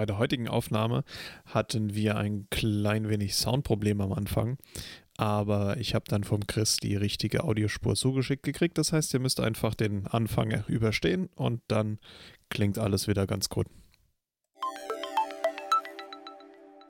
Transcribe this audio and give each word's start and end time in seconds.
bei 0.00 0.06
der 0.06 0.16
heutigen 0.16 0.48
Aufnahme 0.48 1.04
hatten 1.44 1.94
wir 1.94 2.16
ein 2.16 2.48
klein 2.48 3.10
wenig 3.10 3.34
Soundproblem 3.34 4.00
am 4.00 4.14
Anfang, 4.14 4.56
aber 5.18 5.76
ich 5.76 5.94
habe 5.94 6.06
dann 6.08 6.24
vom 6.24 6.46
Chris 6.46 6.78
die 6.78 6.96
richtige 6.96 7.44
Audiospur 7.44 7.94
zugeschickt 7.94 8.42
gekriegt. 8.42 8.78
Das 8.78 8.94
heißt, 8.94 9.12
ihr 9.12 9.20
müsst 9.20 9.40
einfach 9.40 9.74
den 9.74 10.06
Anfang 10.06 10.64
überstehen 10.68 11.28
und 11.34 11.60
dann 11.68 11.98
klingt 12.48 12.78
alles 12.78 13.08
wieder 13.08 13.26
ganz 13.26 13.50
gut. 13.50 13.66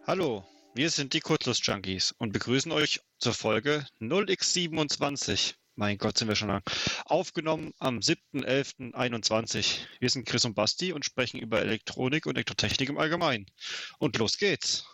Hallo, 0.07 0.45
wir 0.77 0.91
sind 0.91 1.13
die 1.13 1.21
Kurzlust-Junkies 1.21 2.15
und 2.17 2.31
begrüßen 2.31 2.71
euch 2.71 3.01
zur 3.19 3.35
Folge 3.35 3.85
0x27. 4.01 5.57
Mein 5.77 5.99
Gott, 5.99 6.19
sind 6.19 6.29
wir 6.29 6.37
schon 6.37 6.49
lang. 6.49 6.63
Aufgenommen 7.07 7.73
am 7.79 7.99
7.11.21. 8.01 9.79
Wir 9.99 10.11
sind 10.11 10.27
Chris 10.27 10.45
und 10.45 10.55
Basti 10.55 10.93
und 10.93 11.05
sprechen 11.05 11.39
über 11.39 11.61
Elektronik 11.61 12.27
und 12.27 12.37
Elektrotechnik 12.37 12.89
im 12.89 12.99
Allgemeinen. 12.99 13.47
Und 13.99 14.19
los 14.19 14.37
geht's. 14.37 14.85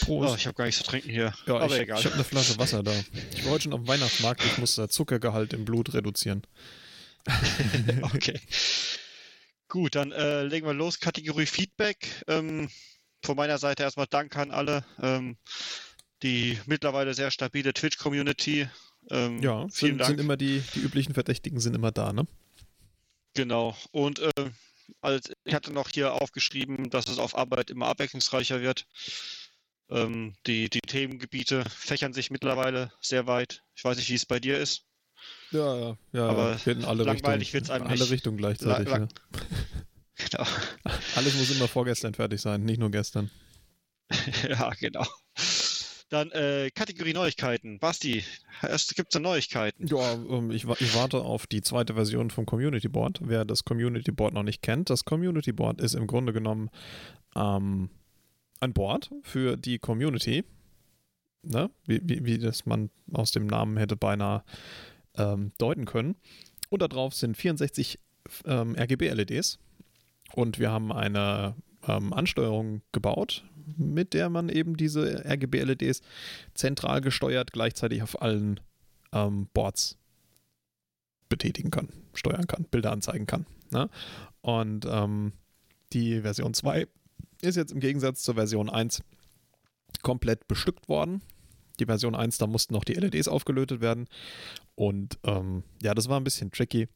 Prost. 0.00 0.32
Oh, 0.32 0.36
ich 0.36 0.46
habe 0.46 0.54
gar 0.54 0.64
nichts 0.64 0.80
zu 0.80 0.86
trinken 0.86 1.10
hier. 1.10 1.34
Ja, 1.46 1.56
aber 1.56 1.74
ich, 1.74 1.82
egal. 1.82 1.98
Ich 1.98 2.06
habe 2.06 2.14
eine 2.14 2.24
Flasche 2.24 2.58
Wasser 2.58 2.82
da. 2.82 2.92
Ich 3.34 3.44
war 3.44 3.52
heute 3.52 3.64
schon 3.64 3.72
auf 3.74 3.80
dem 3.80 3.88
Weihnachtsmarkt. 3.88 4.44
Ich 4.44 4.58
muss 4.58 4.74
das 4.74 4.90
Zuckergehalt 4.90 5.52
im 5.52 5.64
Blut 5.64 5.92
reduzieren. 5.92 6.46
okay. 8.02 8.40
Gut, 9.68 9.94
dann 9.94 10.12
äh, 10.12 10.44
legen 10.44 10.66
wir 10.66 10.74
los. 10.74 11.00
Kategorie 11.00 11.46
Feedback. 11.46 12.08
Ähm, 12.26 12.70
von 13.22 13.36
meiner 13.36 13.58
Seite 13.58 13.82
erstmal 13.82 14.06
Dank 14.06 14.36
an 14.36 14.50
alle. 14.50 14.84
Ähm, 15.02 15.36
die 16.22 16.58
mittlerweile 16.66 17.12
sehr 17.14 17.30
stabile 17.30 17.74
Twitch-Community 17.74 18.68
ähm, 19.10 19.42
ja, 19.42 19.66
vielen 19.68 19.98
sind, 19.98 20.06
sind 20.06 20.20
immer 20.20 20.36
die, 20.36 20.62
die 20.74 20.80
üblichen 20.80 21.14
Verdächtigen 21.14 21.60
sind 21.60 21.74
immer 21.74 21.92
da, 21.92 22.12
ne? 22.12 22.26
Genau. 23.34 23.76
Und 23.90 24.20
äh, 24.20 24.50
also 25.00 25.32
ich 25.44 25.54
hatte 25.54 25.72
noch 25.72 25.88
hier 25.88 26.14
aufgeschrieben, 26.14 26.90
dass 26.90 27.08
es 27.08 27.18
auf 27.18 27.36
Arbeit 27.36 27.70
immer 27.70 27.86
abwechslungsreicher 27.86 28.60
wird. 28.60 28.86
Ähm, 29.90 30.34
die, 30.46 30.70
die 30.70 30.80
Themengebiete 30.80 31.64
fächern 31.68 32.12
sich 32.12 32.30
mittlerweile 32.30 32.92
sehr 33.00 33.26
weit. 33.26 33.62
Ich 33.74 33.84
weiß 33.84 33.96
nicht, 33.96 34.08
wie 34.08 34.14
es 34.14 34.26
bei 34.26 34.40
dir 34.40 34.58
ist. 34.58 34.84
Ja, 35.50 35.76
ja, 35.76 35.98
ja. 36.12 36.28
Aber 36.28 36.58
in 36.66 36.84
alle 36.84 37.04
langweilig 37.04 37.52
wird 37.52 37.64
es 37.64 37.70
einem 37.70 37.86
alle 37.86 38.08
Richtungen 38.10 38.36
gleichzeitig. 38.36 38.88
La 38.88 38.98
ja. 38.98 39.08
genau. 40.16 40.46
Alles 41.16 41.34
muss 41.34 41.50
immer 41.50 41.68
vorgestern 41.68 42.14
fertig 42.14 42.40
sein, 42.40 42.64
nicht 42.64 42.78
nur 42.78 42.90
gestern. 42.90 43.30
ja, 44.48 44.70
genau. 44.80 45.06
Dann 46.14 46.30
äh, 46.30 46.70
Kategorie 46.72 47.12
Neuigkeiten. 47.12 47.80
Basti, 47.80 48.22
gibt 48.94 49.12
es 49.12 49.20
Neuigkeiten? 49.20 49.88
Ja, 49.88 50.12
ähm, 50.12 50.52
ich, 50.52 50.62
ich, 50.62 50.94
warte 50.94 51.22
auf 51.22 51.48
die 51.48 51.60
zweite 51.60 51.94
Version 51.94 52.30
vom 52.30 52.46
Community 52.46 52.86
Board. 52.86 53.18
Wer 53.20 53.44
das 53.44 53.64
Community 53.64 54.12
Board 54.12 54.32
noch 54.32 54.44
nicht 54.44 54.62
kennt, 54.62 54.90
das 54.90 55.04
Community 55.04 55.50
Board 55.50 55.80
ist 55.80 55.94
im 55.94 56.06
Grunde 56.06 56.32
genommen 56.32 56.70
ähm, 57.34 57.90
ein 58.60 58.72
Board 58.72 59.10
für 59.22 59.56
die 59.56 59.80
Community. 59.80 60.44
Ne? 61.42 61.68
Wie, 61.84 62.00
wie, 62.04 62.24
wie, 62.24 62.38
das 62.38 62.64
man 62.64 62.90
aus 63.12 63.32
dem 63.32 63.48
Namen 63.48 63.76
hätte 63.76 63.96
beinahe 63.96 64.44
ähm, 65.16 65.50
deuten 65.58 65.84
können. 65.84 66.14
Und 66.70 66.80
darauf 66.80 67.12
sind 67.12 67.36
64 67.36 67.98
ähm, 68.46 68.76
RGB-LEDs. 68.78 69.58
Und 70.32 70.60
wir 70.60 70.70
haben 70.70 70.92
eine 70.92 71.56
ähm, 71.88 72.12
Ansteuerung 72.12 72.82
gebaut, 72.92 73.44
mit 73.76 74.14
der 74.14 74.30
man 74.30 74.48
eben 74.48 74.76
diese 74.76 75.24
RGB-LEDs 75.24 76.02
zentral 76.54 77.00
gesteuert 77.00 77.52
gleichzeitig 77.52 78.02
auf 78.02 78.20
allen 78.20 78.60
ähm, 79.12 79.48
Boards 79.52 79.96
betätigen 81.28 81.70
kann, 81.70 81.88
steuern 82.12 82.46
kann, 82.46 82.64
Bilder 82.70 82.92
anzeigen 82.92 83.26
kann. 83.26 83.46
Ne? 83.70 83.88
Und 84.40 84.86
ähm, 84.88 85.32
die 85.92 86.20
Version 86.20 86.54
2 86.54 86.86
ist 87.40 87.56
jetzt 87.56 87.72
im 87.72 87.80
Gegensatz 87.80 88.22
zur 88.22 88.34
Version 88.34 88.68
1 88.68 89.02
komplett 90.02 90.46
bestückt 90.48 90.88
worden. 90.88 91.22
Die 91.80 91.86
Version 91.86 92.14
1, 92.14 92.38
da 92.38 92.46
mussten 92.46 92.74
noch 92.74 92.84
die 92.84 92.94
LEDs 92.94 93.28
aufgelötet 93.28 93.80
werden. 93.80 94.06
Und 94.74 95.18
ähm, 95.24 95.64
ja, 95.82 95.94
das 95.94 96.08
war 96.08 96.20
ein 96.20 96.24
bisschen 96.24 96.52
tricky. 96.52 96.88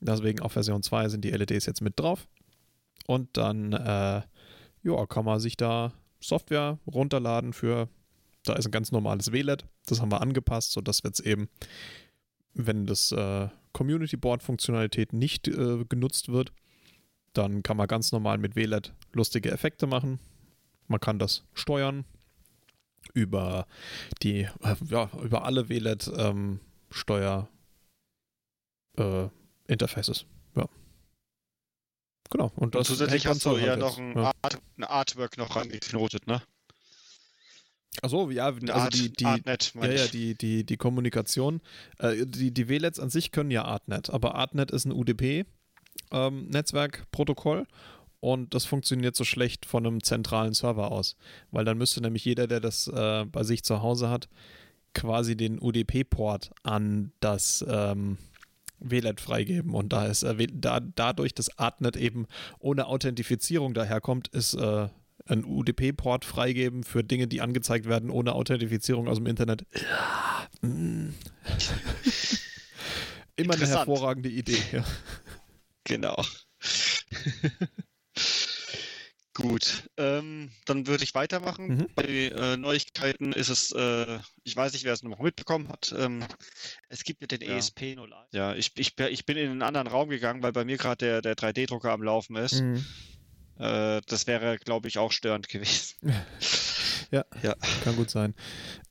Deswegen 0.00 0.40
auf 0.40 0.52
Version 0.52 0.82
2 0.82 1.08
sind 1.08 1.24
die 1.24 1.30
LEDs 1.30 1.66
jetzt 1.66 1.82
mit 1.82 1.98
drauf. 1.98 2.26
Und 3.06 3.36
dann 3.36 3.72
äh, 3.72 4.22
ja, 4.86 5.04
kann 5.06 5.24
man 5.24 5.40
sich 5.40 5.56
da 5.56 5.92
Software 6.20 6.78
runterladen 6.86 7.52
für, 7.52 7.88
da 8.44 8.54
ist 8.54 8.66
ein 8.66 8.70
ganz 8.70 8.92
normales 8.92 9.32
WLAN. 9.32 9.58
Das 9.86 10.00
haben 10.00 10.12
wir 10.12 10.20
angepasst, 10.20 10.72
sodass 10.72 11.02
wir 11.02 11.08
jetzt 11.08 11.20
eben, 11.20 11.48
wenn 12.54 12.86
das 12.86 13.12
äh, 13.12 13.48
Community 13.72 14.16
Board 14.16 14.42
Funktionalität 14.42 15.12
nicht 15.12 15.48
äh, 15.48 15.84
genutzt 15.88 16.30
wird, 16.30 16.52
dann 17.32 17.62
kann 17.62 17.76
man 17.76 17.88
ganz 17.88 18.12
normal 18.12 18.38
mit 18.38 18.56
WLAN 18.56 18.82
lustige 19.12 19.50
Effekte 19.50 19.86
machen. 19.86 20.20
Man 20.86 21.00
kann 21.00 21.18
das 21.18 21.44
steuern 21.52 22.04
über 23.12 23.66
die, 24.22 24.48
äh, 24.62 24.76
ja, 24.88 25.10
über 25.22 25.44
alle 25.44 25.68
WLAN 25.68 25.98
ähm, 26.16 26.60
Steuer 26.90 27.48
äh, 28.96 29.28
Interfaces. 29.66 30.26
Genau. 32.30 32.52
Und, 32.56 32.76
und 32.76 32.84
zusätzlich 32.84 33.26
hast 33.26 33.44
du 33.44 33.56
ja 33.56 33.76
noch 33.76 33.98
ein, 33.98 34.16
ja. 34.16 34.32
Art, 34.42 34.58
ein 34.76 34.84
Artwork 34.84 35.38
noch 35.38 35.56
angeknotet, 35.56 36.26
ne? 36.26 36.42
Achso, 38.02 38.28
ja, 38.30 38.46
also 38.46 38.72
Art, 38.72 38.94
die, 38.94 39.12
die, 39.12 39.24
Artnet, 39.24 39.72
ja, 39.74 39.86
ja, 39.86 40.06
die, 40.06 40.34
die, 40.34 40.64
die 40.64 40.76
Kommunikation, 40.76 41.62
äh, 41.98 42.26
die, 42.26 42.52
die 42.52 42.68
WLANs 42.68 43.00
an 43.00 43.08
sich 43.08 43.32
können 43.32 43.50
ja 43.50 43.64
Artnet, 43.64 44.10
aber 44.10 44.34
Artnet 44.34 44.70
ist 44.70 44.84
ein 44.84 44.92
UDP-Netzwerkprotokoll 44.92 47.60
ähm, 47.60 47.66
und 48.20 48.52
das 48.54 48.66
funktioniert 48.66 49.16
so 49.16 49.24
schlecht 49.24 49.64
von 49.64 49.86
einem 49.86 50.02
zentralen 50.02 50.52
Server 50.52 50.92
aus, 50.92 51.16
weil 51.50 51.64
dann 51.64 51.78
müsste 51.78 52.02
nämlich 52.02 52.22
jeder, 52.24 52.46
der 52.46 52.60
das 52.60 52.86
äh, 52.88 53.24
bei 53.24 53.44
sich 53.44 53.64
zu 53.64 53.80
Hause 53.80 54.10
hat, 54.10 54.28
quasi 54.94 55.34
den 55.36 55.58
UDP-Port 55.60 56.50
an 56.62 57.12
das 57.20 57.64
ähm, 57.68 58.18
WLAN 58.78 59.18
freigeben. 59.18 59.74
Und 59.74 59.92
da 59.92 60.06
ist 60.06 60.22
äh, 60.22 60.46
da, 60.52 60.80
dadurch, 60.80 61.34
dass 61.34 61.58
Artnet 61.58 61.96
eben 61.96 62.26
ohne 62.58 62.86
Authentifizierung 62.86 63.74
daherkommt, 63.74 64.28
ist 64.28 64.54
äh, 64.54 64.88
ein 65.26 65.44
UDP-Port 65.44 66.24
freigeben 66.24 66.84
für 66.84 67.02
Dinge, 67.02 67.26
die 67.26 67.40
angezeigt 67.40 67.86
werden 67.86 68.10
ohne 68.10 68.34
Authentifizierung 68.34 69.08
aus 69.08 69.16
dem 69.16 69.26
Internet. 69.26 69.66
Mm. 70.62 71.08
Immer 73.36 73.54
eine 73.54 73.66
hervorragende 73.66 74.30
Idee. 74.30 74.62
Ja. 74.72 74.84
Genau. 75.84 76.22
Gut, 79.36 79.90
ähm, 79.98 80.50
dann 80.64 80.86
würde 80.86 81.04
ich 81.04 81.14
weitermachen. 81.14 81.66
Mhm. 81.66 81.86
Bei 81.94 82.04
äh, 82.04 82.56
Neuigkeiten 82.56 83.34
ist 83.34 83.50
es, 83.50 83.70
äh, 83.72 84.18
ich 84.44 84.56
weiß 84.56 84.72
nicht, 84.72 84.84
wer 84.84 84.94
es 84.94 85.02
noch 85.02 85.18
mitbekommen 85.18 85.68
hat. 85.68 85.94
Ähm, 85.96 86.24
es 86.88 87.04
gibt 87.04 87.20
ja 87.20 87.26
den 87.26 87.42
ja. 87.42 87.58
ESP01. 87.58 88.08
Ja, 88.32 88.54
ich, 88.54 88.72
ich, 88.78 88.98
ich 88.98 89.26
bin 89.26 89.36
in 89.36 89.50
einen 89.50 89.62
anderen 89.62 89.88
Raum 89.88 90.08
gegangen, 90.08 90.42
weil 90.42 90.52
bei 90.52 90.64
mir 90.64 90.78
gerade 90.78 90.96
der, 90.96 91.20
der 91.20 91.36
3D-Drucker 91.36 91.92
am 91.92 92.02
Laufen 92.02 92.36
ist. 92.36 92.62
Mhm. 92.62 92.86
Äh, 93.58 94.00
das 94.06 94.26
wäre, 94.26 94.56
glaube 94.56 94.88
ich, 94.88 94.96
auch 94.96 95.12
störend 95.12 95.48
gewesen. 95.48 95.96
ja, 97.10 97.24
ja, 97.42 97.54
kann 97.84 97.96
gut 97.96 98.10
sein. 98.10 98.34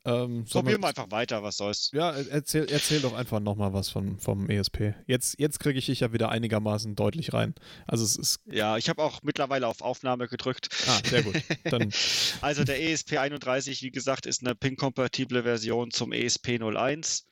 Ähm, 0.05 0.45
Probieren 0.45 0.81
wir 0.81 0.89
einfach 0.89 1.09
weiter, 1.09 1.41
was 1.41 1.57
soll's. 1.57 1.89
Ja, 1.91 2.11
erzähl, 2.11 2.67
erzähl 2.69 3.01
doch 3.01 3.13
einfach 3.13 3.39
nochmal 3.39 3.73
was 3.73 3.89
von, 3.89 4.19
vom 4.19 4.47
ESP. 4.49 4.93
Jetzt, 5.07 5.39
jetzt 5.39 5.59
kriege 5.59 5.79
ich 5.79 5.87
dich 5.87 6.01
ja 6.01 6.13
wieder 6.13 6.29
einigermaßen 6.29 6.95
deutlich 6.95 7.33
rein. 7.33 7.55
Also 7.87 8.03
es 8.03 8.15
ist. 8.15 8.39
Ja, 8.45 8.77
ich 8.77 8.87
habe 8.87 9.01
auch 9.01 9.23
mittlerweile 9.23 9.67
auf 9.67 9.81
Aufnahme 9.81 10.27
gedrückt. 10.27 10.69
Ah, 10.87 10.99
sehr 11.09 11.23
gut. 11.23 11.41
Dann. 11.63 11.91
also 12.41 12.63
der 12.63 12.79
ESP31, 12.79 13.81
wie 13.81 13.91
gesagt, 13.91 14.27
ist 14.27 14.45
eine 14.45 14.53
PIN-kompatible 14.53 15.41
Version 15.41 15.89
zum 15.89 16.11
ESP01. 16.11 17.23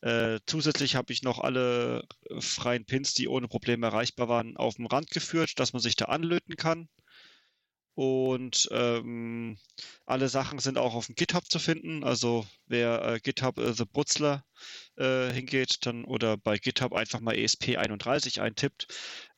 Äh, 0.00 0.40
zusätzlich 0.46 0.96
habe 0.96 1.12
ich 1.12 1.22
noch 1.22 1.38
alle 1.38 2.04
freien 2.38 2.86
Pins, 2.86 3.12
die 3.12 3.28
ohne 3.28 3.46
Probleme 3.46 3.86
erreichbar 3.86 4.28
waren, 4.28 4.56
auf 4.56 4.76
den 4.76 4.86
Rand 4.86 5.10
geführt, 5.10 5.58
dass 5.60 5.74
man 5.74 5.82
sich 5.82 5.96
da 5.96 6.06
anlöten 6.06 6.56
kann. 6.56 6.88
Und 7.94 8.68
ähm, 8.72 9.58
alle 10.06 10.28
Sachen 10.28 10.58
sind 10.58 10.78
auch 10.78 10.94
auf 10.94 11.06
dem 11.06 11.14
GitHub 11.14 11.50
zu 11.50 11.58
finden. 11.58 12.04
Also 12.04 12.46
wer 12.66 13.02
äh, 13.04 13.20
GitHub 13.20 13.58
äh, 13.58 13.74
The 13.74 13.84
Brutzler 13.84 14.44
äh, 14.96 15.30
hingeht, 15.30 15.84
dann 15.84 16.04
oder 16.04 16.38
bei 16.38 16.56
GitHub 16.56 16.94
einfach 16.94 17.20
mal 17.20 17.34
ESP31 17.34 18.40
eintippt, 18.40 18.86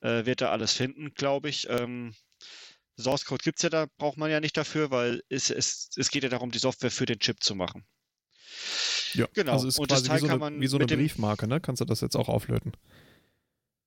äh, 0.00 0.24
wird 0.24 0.40
er 0.40 0.52
alles 0.52 0.72
finden, 0.72 1.14
glaube 1.14 1.48
ich. 1.48 1.68
Ähm, 1.68 2.14
Source 2.96 3.24
Code 3.24 3.42
gibt 3.42 3.58
es 3.58 3.62
ja 3.62 3.70
da, 3.70 3.86
braucht 3.98 4.18
man 4.18 4.30
ja 4.30 4.38
nicht 4.38 4.56
dafür, 4.56 4.92
weil 4.92 5.22
es, 5.28 5.50
es, 5.50 5.90
es 5.96 6.10
geht 6.10 6.22
ja 6.22 6.28
darum, 6.28 6.52
die 6.52 6.58
Software 6.58 6.92
für 6.92 7.06
den 7.06 7.18
Chip 7.18 7.42
zu 7.42 7.56
machen. 7.56 7.84
Ja, 9.14 9.26
genau. 9.32 9.52
Also 9.52 9.66
ist 9.68 9.78
und 9.78 9.90
das 9.90 10.04
Teil 10.04 10.20
so 10.20 10.26
eine, 10.26 10.32
kann 10.32 10.40
man 10.40 10.60
wie 10.60 10.66
so 10.68 10.76
eine 10.76 10.86
Briefmarke, 10.86 11.48
ne? 11.48 11.60
Kannst 11.60 11.80
du 11.80 11.84
das 11.84 12.00
jetzt 12.00 12.16
auch 12.16 12.28
auflöten? 12.28 12.72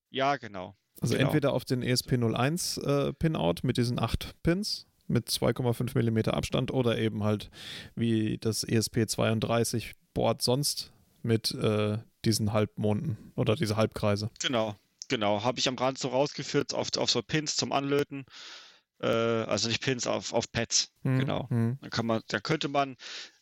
Ja, 0.10 0.38
genau. 0.38 0.76
Also 1.02 1.16
genau. 1.16 1.28
entweder 1.28 1.54
auf 1.54 1.66
den 1.66 1.84
ESP01 1.84 2.82
äh, 2.82 3.14
Pinout 3.14 3.56
mit 3.64 3.78
diesen 3.78 4.00
acht 4.00 4.36
Pins 4.44 4.88
mit 5.08 5.30
2,5 5.30 5.98
mm 5.98 6.30
Abstand 6.30 6.72
oder 6.72 6.98
eben 6.98 7.24
halt 7.24 7.50
wie 7.96 8.38
das 8.38 8.68
ESP32 8.68 9.94
Board 10.14 10.42
sonst 10.42 10.92
mit 11.24 11.52
äh, 11.52 11.98
diesen 12.26 12.52
Halbmonden 12.54 13.18
oder 13.36 13.56
diese 13.56 13.78
Halbkreise. 13.78 14.30
Genau, 14.40 14.76
genau. 15.08 15.44
Habe 15.44 15.60
ich 15.60 15.68
am 15.68 15.76
Rand 15.76 15.98
so 15.98 16.10
rausgeführt 16.10 16.74
auf, 16.74 16.90
auf 16.98 17.10
so 17.10 17.22
Pins 17.22 17.56
zum 17.56 17.72
Anlöten. 17.72 18.26
Äh, 19.00 19.08
also 19.08 19.68
nicht 19.68 19.82
Pins, 19.82 20.08
auf, 20.08 20.34
auf 20.34 20.52
Pads. 20.52 20.92
Mhm. 21.04 21.20
Genau. 21.20 21.48
Mhm. 21.50 21.78
Dann 21.82 21.90
kann 21.90 22.06
man, 22.06 22.22
da 22.28 22.40
könnte 22.40 22.68
man, 22.68 22.96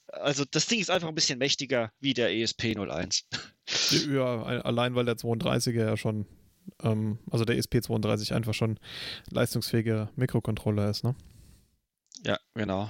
also 0.07 0.43
das 0.49 0.67
Ding 0.67 0.79
ist 0.79 0.91
einfach 0.91 1.07
ein 1.07 1.15
bisschen 1.15 1.39
mächtiger 1.39 1.91
wie 1.99 2.13
der 2.13 2.29
ESP01. 2.29 3.23
Ja, 4.13 4.43
allein 4.43 4.95
weil 4.95 5.05
der 5.05 5.15
32er 5.15 5.85
ja 5.85 5.97
schon, 5.97 6.27
ähm, 6.81 7.19
also 7.31 7.45
der 7.45 7.57
ESP32 7.57 8.33
einfach 8.33 8.53
schon 8.53 8.79
leistungsfähiger 9.29 10.09
Mikrocontroller 10.15 10.89
ist, 10.89 11.03
ne? 11.03 11.15
Ja, 12.23 12.39
genau. 12.53 12.89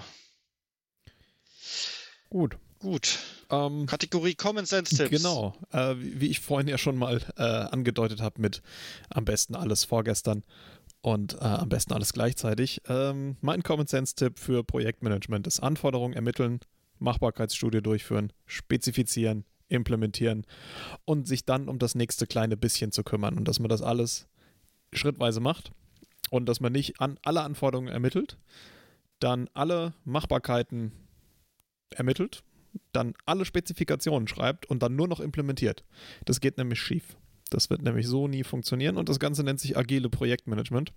Gut. 2.30 2.58
Gut. 2.80 3.20
Ähm, 3.50 3.86
Kategorie 3.86 4.36
Common 4.36 4.66
Sense 4.66 4.96
Tipps. 4.96 5.10
Genau. 5.10 5.56
Äh, 5.72 5.96
wie 5.98 6.28
ich 6.28 6.40
vorhin 6.40 6.68
ja 6.68 6.78
schon 6.78 6.98
mal 6.98 7.22
äh, 7.38 7.42
angedeutet 7.42 8.22
habe 8.22 8.42
mit 8.42 8.62
am 9.10 9.26
besten 9.26 9.56
alles 9.56 9.86
vorgestern 9.86 10.44
und 11.02 11.36
äh, 11.36 11.46
am 11.46 11.70
besten 11.70 11.94
alles 11.94 12.14
gleichzeitig. 12.14 12.82
Ähm, 12.88 13.38
mein 13.42 13.64
Common 13.64 13.88
Sense 13.88 14.16
Tipp 14.16 14.40
für 14.40 14.64
Projektmanagement 14.64 15.48
ist 15.48 15.62
Anforderungen 15.62 16.14
ermitteln, 16.14 16.60
Machbarkeitsstudie 17.00 17.82
durchführen, 17.82 18.34
spezifizieren, 18.46 19.46
implementieren 19.68 20.46
und 21.06 21.28
sich 21.28 21.46
dann 21.46 21.68
um 21.68 21.80
das 21.80 21.96
nächste 21.96 22.28
kleine 22.28 22.58
bisschen 22.58 22.92
zu 22.92 23.04
kümmern 23.04 23.38
und 23.38 23.48
dass 23.48 23.60
man 23.60 23.70
das 23.70 23.82
alles 23.82 24.28
schrittweise 24.94 25.40
macht 25.40 25.72
und 26.30 26.48
dass 26.48 26.60
man 26.60 26.72
nicht 26.72 27.02
an 27.02 27.20
alle 27.24 27.42
Anforderungen 27.42 27.90
ermittelt, 27.90 28.38
dann 29.20 29.50
alle 29.54 29.94
Machbarkeiten 30.04 30.92
ermittelt, 31.90 32.44
dann 32.92 33.14
alle 33.26 33.46
Spezifikationen 33.46 34.28
schreibt 34.28 34.66
und 34.66 34.84
dann 34.84 34.96
nur 34.96 35.08
noch 35.08 35.20
implementiert. 35.20 35.84
Das 36.26 36.42
geht 36.42 36.58
nämlich 36.58 36.80
schief. 36.80 37.18
Das 37.50 37.70
wird 37.70 37.82
nämlich 37.82 38.08
so 38.08 38.28
nie 38.28 38.44
funktionieren 38.44 38.98
und 38.98 39.08
das 39.08 39.20
Ganze 39.20 39.44
nennt 39.44 39.60
sich 39.60 39.78
agile 39.78 40.10
Projektmanagement. 40.10 40.94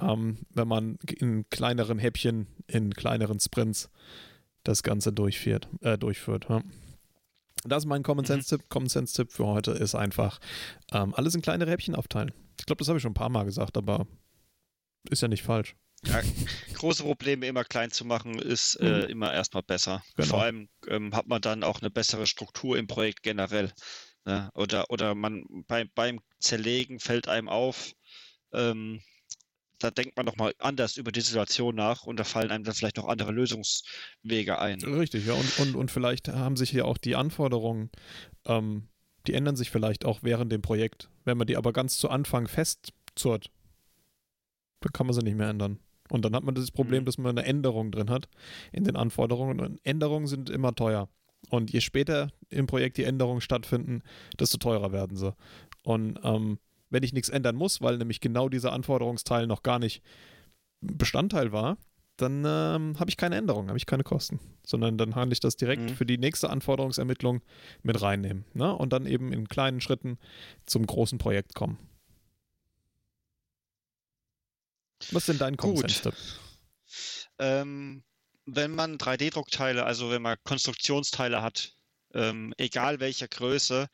Ähm, 0.00 0.38
wenn 0.54 0.66
man 0.66 0.98
in 1.18 1.48
kleineren 1.50 1.98
Häppchen, 1.98 2.46
in 2.66 2.94
kleineren 2.94 3.38
Sprints 3.38 3.90
das 4.64 4.82
Ganze 4.82 5.12
durchführt. 5.12 5.68
Äh, 5.82 5.98
durchführt 5.98 6.46
ja. 6.48 6.62
Das 7.64 7.84
ist 7.84 7.88
mein 7.88 8.02
Common 8.02 8.24
Sense-Tipp. 8.24 8.68
Common 8.68 8.88
Sense-Tipp 8.88 9.32
für 9.32 9.46
heute 9.46 9.72
ist 9.72 9.94
einfach 9.94 10.40
ähm, 10.92 11.14
alles 11.14 11.34
in 11.34 11.42
kleine 11.42 11.66
Häppchen 11.66 11.94
aufteilen. 11.94 12.32
Ich 12.58 12.66
glaube, 12.66 12.78
das 12.78 12.88
habe 12.88 12.98
ich 12.98 13.02
schon 13.02 13.12
ein 13.12 13.14
paar 13.14 13.28
Mal 13.28 13.44
gesagt, 13.44 13.76
aber 13.76 14.06
ist 15.08 15.22
ja 15.22 15.28
nicht 15.28 15.42
falsch. 15.42 15.76
Ja, 16.04 16.22
große 16.74 17.02
Probleme 17.02 17.46
immer 17.46 17.64
klein 17.64 17.90
zu 17.90 18.04
machen, 18.04 18.38
ist 18.38 18.76
äh, 18.76 19.02
mhm. 19.02 19.10
immer 19.10 19.32
erstmal 19.34 19.62
besser. 19.62 20.02
Genau. 20.16 20.28
Vor 20.28 20.42
allem 20.42 20.68
ähm, 20.88 21.14
hat 21.14 21.26
man 21.26 21.42
dann 21.42 21.62
auch 21.62 21.80
eine 21.80 21.90
bessere 21.90 22.26
Struktur 22.26 22.78
im 22.78 22.86
Projekt 22.86 23.22
generell. 23.22 23.72
Ne? 24.24 24.50
Oder, 24.54 24.90
oder 24.90 25.14
man 25.14 25.44
bei, 25.66 25.84
beim 25.94 26.20
Zerlegen 26.38 27.00
fällt 27.00 27.28
einem 27.28 27.48
auf, 27.48 27.92
ähm, 28.52 29.00
da 29.80 29.90
denkt 29.90 30.16
man 30.16 30.26
nochmal 30.26 30.54
anders 30.58 30.96
über 30.96 31.10
die 31.10 31.22
Situation 31.22 31.74
nach 31.74 32.04
und 32.04 32.20
da 32.20 32.24
fallen 32.24 32.50
einem 32.50 32.64
dann 32.64 32.74
vielleicht 32.74 32.98
noch 32.98 33.08
andere 33.08 33.32
Lösungswege 33.32 34.58
ein. 34.58 34.80
Richtig, 34.82 35.26
ja. 35.26 35.32
Und, 35.32 35.58
und, 35.58 35.74
und 35.74 35.90
vielleicht 35.90 36.28
haben 36.28 36.56
sich 36.56 36.70
hier 36.70 36.86
auch 36.86 36.98
die 36.98 37.16
Anforderungen, 37.16 37.90
ähm, 38.44 38.88
die 39.26 39.34
ändern 39.34 39.56
sich 39.56 39.70
vielleicht 39.70 40.04
auch 40.04 40.22
während 40.22 40.52
dem 40.52 40.62
Projekt. 40.62 41.10
Wenn 41.24 41.38
man 41.38 41.46
die 41.46 41.56
aber 41.56 41.72
ganz 41.72 41.98
zu 41.98 42.10
Anfang 42.10 42.46
festzurrt, 42.46 43.50
dann 44.80 44.92
kann 44.92 45.06
man 45.06 45.14
sie 45.14 45.22
nicht 45.22 45.36
mehr 45.36 45.48
ändern. 45.48 45.78
Und 46.10 46.24
dann 46.24 46.34
hat 46.34 46.44
man 46.44 46.54
das 46.54 46.70
Problem, 46.70 47.02
mhm. 47.02 47.06
dass 47.06 47.18
man 47.18 47.38
eine 47.38 47.46
Änderung 47.46 47.90
drin 47.90 48.10
hat 48.10 48.28
in 48.72 48.84
den 48.84 48.96
Anforderungen. 48.96 49.60
Und 49.60 49.80
Änderungen 49.84 50.26
sind 50.26 50.50
immer 50.50 50.74
teuer. 50.74 51.08
Und 51.48 51.72
je 51.72 51.80
später 51.80 52.32
im 52.50 52.66
Projekt 52.66 52.98
die 52.98 53.04
Änderungen 53.04 53.40
stattfinden, 53.40 54.02
desto 54.38 54.58
teurer 54.58 54.92
werden 54.92 55.16
sie. 55.16 55.34
Und 55.84 56.18
ähm, 56.22 56.58
wenn 56.90 57.02
ich 57.02 57.12
nichts 57.12 57.28
ändern 57.28 57.56
muss, 57.56 57.80
weil 57.80 57.96
nämlich 57.98 58.20
genau 58.20 58.48
dieser 58.48 58.72
Anforderungsteil 58.72 59.46
noch 59.46 59.62
gar 59.62 59.78
nicht 59.78 60.02
Bestandteil 60.80 61.52
war, 61.52 61.78
dann 62.16 62.44
ähm, 62.46 62.98
habe 62.98 63.08
ich 63.08 63.16
keine 63.16 63.36
Änderung, 63.36 63.68
habe 63.68 63.78
ich 63.78 63.86
keine 63.86 64.04
Kosten, 64.04 64.40
sondern 64.64 64.98
dann 64.98 65.12
kann 65.12 65.30
ich 65.30 65.40
das 65.40 65.56
direkt 65.56 65.82
mhm. 65.82 65.96
für 65.96 66.06
die 66.06 66.18
nächste 66.18 66.50
Anforderungsermittlung 66.50 67.40
mit 67.82 68.00
reinnehmen 68.02 68.44
ne? 68.52 68.74
und 68.74 68.92
dann 68.92 69.06
eben 69.06 69.32
in 69.32 69.48
kleinen 69.48 69.80
Schritten 69.80 70.18
zum 70.66 70.86
großen 70.86 71.18
Projekt 71.18 71.54
kommen. 71.54 71.78
Was 75.12 75.26
denn 75.26 75.38
dein 75.38 75.56
Konsens? 75.56 76.02
Ähm, 77.38 78.02
wenn 78.44 78.74
man 78.74 78.98
3D-Druckteile, 78.98 79.84
also 79.84 80.10
wenn 80.10 80.20
man 80.22 80.36
Konstruktionsteile 80.44 81.40
hat, 81.40 81.74
ähm, 82.12 82.52
egal 82.58 83.00
welcher 83.00 83.28
Größe, 83.28 83.88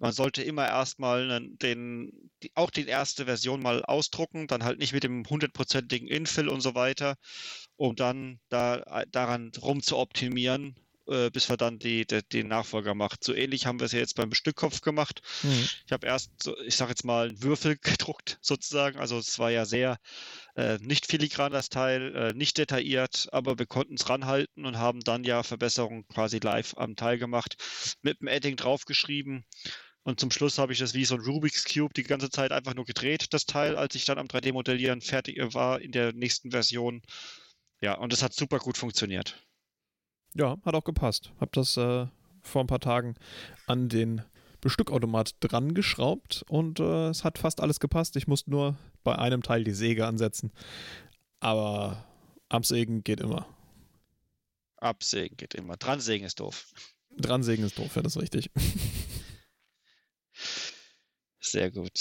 man 0.00 0.12
sollte 0.12 0.42
immer 0.42 0.66
erstmal 0.66 1.40
den, 1.62 2.30
die, 2.42 2.50
auch 2.54 2.70
die 2.70 2.86
erste 2.86 3.26
Version 3.26 3.62
mal 3.62 3.84
ausdrucken, 3.84 4.46
dann 4.46 4.64
halt 4.64 4.78
nicht 4.78 4.94
mit 4.94 5.04
dem 5.04 5.28
hundertprozentigen 5.28 6.08
Infill 6.08 6.48
und 6.48 6.62
so 6.62 6.74
weiter, 6.74 7.16
um 7.76 7.94
dann 7.96 8.40
da, 8.48 9.04
daran 9.10 9.52
rum 9.60 9.82
zu 9.82 9.98
optimieren, 9.98 10.74
äh, 11.06 11.28
bis 11.28 11.50
wir 11.50 11.58
dann 11.58 11.78
die, 11.78 12.06
die, 12.06 12.22
den 12.22 12.48
Nachfolger 12.48 12.94
macht. 12.94 13.22
So 13.22 13.34
ähnlich 13.34 13.66
haben 13.66 13.78
wir 13.78 13.84
es 13.84 13.92
ja 13.92 13.98
jetzt 13.98 14.16
beim 14.16 14.32
Stückkopf 14.32 14.80
gemacht. 14.80 15.20
Mhm. 15.42 15.68
Ich 15.84 15.92
habe 15.92 16.06
erst, 16.06 16.30
ich 16.64 16.76
sage 16.76 16.92
jetzt 16.92 17.04
mal, 17.04 17.28
einen 17.28 17.42
Würfel 17.42 17.76
gedruckt 17.82 18.38
sozusagen. 18.40 18.98
Also 18.98 19.18
es 19.18 19.38
war 19.38 19.50
ja 19.50 19.66
sehr 19.66 19.98
äh, 20.56 20.78
nicht 20.78 21.06
filigran 21.06 21.52
das 21.52 21.68
Teil, 21.68 22.16
äh, 22.16 22.32
nicht 22.32 22.56
detailliert, 22.56 23.28
aber 23.32 23.58
wir 23.58 23.66
konnten 23.66 23.96
es 23.96 24.08
ranhalten 24.08 24.64
und 24.64 24.78
haben 24.78 25.00
dann 25.00 25.24
ja 25.24 25.42
Verbesserungen 25.42 26.08
quasi 26.08 26.38
live 26.38 26.72
am 26.78 26.96
Teil 26.96 27.18
gemacht, 27.18 27.56
mit 28.00 28.20
dem 28.22 28.28
Edding 28.28 28.56
draufgeschrieben 28.56 29.44
und 30.02 30.18
zum 30.18 30.30
Schluss 30.30 30.58
habe 30.58 30.72
ich 30.72 30.78
das 30.78 30.94
wie 30.94 31.04
so 31.04 31.14
ein 31.14 31.20
Rubik's 31.20 31.64
Cube 31.64 31.92
die 31.94 32.02
ganze 32.02 32.30
Zeit 32.30 32.52
einfach 32.52 32.74
nur 32.74 32.86
gedreht, 32.86 33.32
das 33.32 33.44
Teil, 33.44 33.76
als 33.76 33.94
ich 33.94 34.06
dann 34.06 34.18
am 34.18 34.26
3D-Modellieren 34.26 35.02
fertig 35.02 35.38
äh, 35.38 35.52
war 35.52 35.80
in 35.80 35.92
der 35.92 36.12
nächsten 36.12 36.50
Version. 36.50 37.02
Ja, 37.82 37.94
und 37.94 38.12
es 38.12 38.22
hat 38.22 38.32
super 38.32 38.58
gut 38.58 38.78
funktioniert. 38.78 39.46
Ja, 40.34 40.56
hat 40.64 40.74
auch 40.74 40.84
gepasst. 40.84 41.32
Hab 41.40 41.52
das 41.52 41.76
äh, 41.76 42.06
vor 42.42 42.62
ein 42.62 42.66
paar 42.66 42.80
Tagen 42.80 43.16
an 43.66 43.88
den 43.88 44.22
Bestückautomat 44.60 45.36
dran 45.40 45.74
geschraubt 45.74 46.44
und 46.48 46.80
äh, 46.80 47.08
es 47.08 47.24
hat 47.24 47.38
fast 47.38 47.60
alles 47.60 47.80
gepasst. 47.80 48.16
Ich 48.16 48.26
musste 48.26 48.50
nur 48.50 48.76
bei 49.04 49.16
einem 49.16 49.42
Teil 49.42 49.64
die 49.64 49.72
Säge 49.72 50.06
ansetzen. 50.06 50.52
Aber 51.40 52.04
absägen 52.48 53.02
geht 53.02 53.20
immer. 53.20 53.46
Absägen 54.76 55.36
geht 55.36 55.54
immer. 55.54 55.76
Dransägen 55.76 56.26
ist 56.26 56.40
doof. 56.40 56.66
Dransägen 57.16 57.64
ist 57.64 57.78
doof, 57.78 57.96
ja, 57.96 58.02
das 58.02 58.16
ist 58.16 58.22
richtig. 58.22 58.50
Sehr 61.40 61.70
gut. 61.70 61.92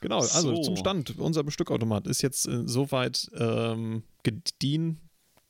Genau, 0.00 0.18
also 0.18 0.56
so. 0.56 0.62
zum 0.62 0.76
Stand. 0.76 1.18
Unser 1.18 1.44
Bestückautomat 1.44 2.06
ist 2.06 2.22
jetzt 2.22 2.48
äh, 2.48 2.66
soweit 2.66 3.30
ähm, 3.38 4.02
gediehen, 4.22 5.00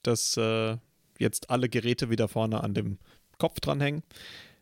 dass 0.03 0.37
äh, 0.37 0.77
jetzt 1.19 1.51
alle 1.51 1.69
Geräte 1.69 2.11
wieder 2.11 2.29
vorne 2.29 2.63
an 2.63 2.75
dem 2.75 2.99
Kopf 3.39 3.61
dranhängen. 3.61 4.03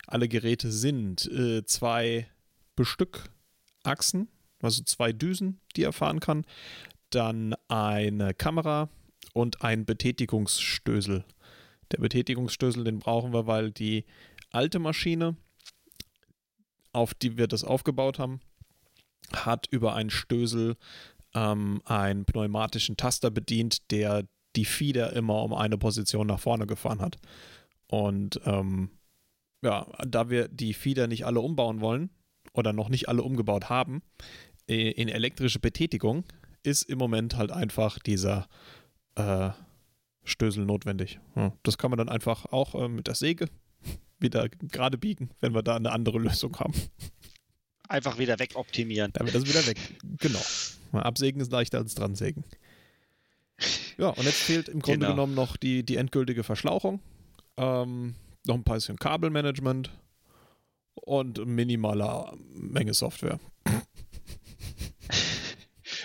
Alle 0.07 0.29
Geräte 0.29 0.71
sind 0.71 1.27
äh, 1.33 1.65
zwei 1.65 2.29
Bestückachsen, 2.77 4.29
also 4.61 4.83
zwei 4.85 5.13
Düsen, 5.13 5.61
die 5.77 5.85
er 5.85 5.93
fahren 5.93 6.21
kann. 6.21 6.45
Dann 7.09 7.55
eine 7.69 8.35
Kamera 8.35 8.91
und 9.33 9.63
ein 9.63 9.87
Betätigungsstößel. 9.87 11.25
Der 11.93 11.99
Betätigungsstößel, 11.99 12.85
den 12.85 12.99
brauchen 12.99 13.33
wir, 13.33 13.47
weil 13.47 13.71
die 13.71 14.05
alte 14.51 14.79
Maschine, 14.79 15.37
auf 16.93 17.15
die 17.15 17.39
wir 17.39 17.47
das 17.47 17.65
aufgebaut 17.65 18.19
haben, 18.19 18.41
hat 19.33 19.67
über 19.71 19.95
einen 19.95 20.11
Stößel 20.11 20.77
ähm, 21.35 21.83
einen 21.85 22.25
pneumatischen 22.25 22.97
Taster 22.97 23.31
bedient, 23.31 23.91
der 23.91 24.25
die 24.57 24.65
Fieder 24.65 25.13
immer 25.13 25.43
um 25.43 25.53
eine 25.53 25.79
Position 25.79 26.27
nach 26.27 26.41
vorne 26.41 26.67
gefahren 26.67 27.01
hat. 27.01 27.17
Und 27.89 28.41
ähm, 28.45 28.91
ja, 29.63 29.87
da 30.07 30.31
wir 30.31 30.49
die 30.49 30.75
Fieder 30.75 31.07
nicht 31.07 31.27
alle 31.27 31.41
umbauen 31.41 31.81
wollen 31.81 32.11
oder 32.53 32.73
noch 32.73 32.89
nicht 32.89 33.09
alle 33.09 33.23
umgebaut 33.23 33.69
haben, 33.69 34.03
in 34.67 35.09
elektrische 35.09 35.59
Betätigung 35.59 36.25
ist 36.63 36.85
im 36.85 36.99
Moment 36.99 37.37
halt 37.37 37.53
einfach 37.53 37.99
dieser 37.99 38.49
äh, 39.17 39.51
Stößel 40.25 40.65
notwendig. 40.65 41.21
Ja, 41.37 41.53
das 41.63 41.77
kann 41.77 41.91
man 41.91 41.99
dann 41.99 42.09
einfach 42.09 42.47
auch 42.47 42.75
äh, 42.75 42.89
mit 42.89 43.07
der 43.07 43.15
Säge 43.15 43.49
wieder 44.19 44.49
gerade 44.49 44.97
biegen, 44.97 45.31
wenn 45.41 45.55
wir 45.55 45.63
da 45.63 45.77
eine 45.77 45.93
andere 45.93 46.19
Lösung 46.19 46.57
haben. 46.59 46.75
Einfach 47.89 48.19
wieder 48.19 48.39
wegoptimieren. 48.39 49.13
Damit 49.13 49.35
das 49.35 49.47
wieder 49.47 49.67
weg. 49.67 49.79
Genau. 50.19 50.41
Absägen 50.93 51.41
ist 51.41 51.53
leichter 51.53 51.79
als 51.79 51.95
dran 51.95 52.15
sägen. 52.15 52.45
Ja, 53.99 54.09
und 54.09 54.25
jetzt 54.25 54.41
fehlt 54.41 54.69
im 54.69 54.81
Grunde 54.81 55.01
genau. 55.01 55.13
genommen 55.13 55.35
noch 55.35 55.57
die, 55.57 55.85
die 55.85 55.97
endgültige 55.97 56.43
Verschlauchung, 56.43 57.01
ähm, 57.57 58.15
noch 58.47 58.57
ein 58.57 58.65
bisschen 58.65 58.97
Kabelmanagement 58.97 59.91
und 60.95 61.45
minimaler 61.47 62.37
Menge 62.53 62.95
Software. 62.95 63.39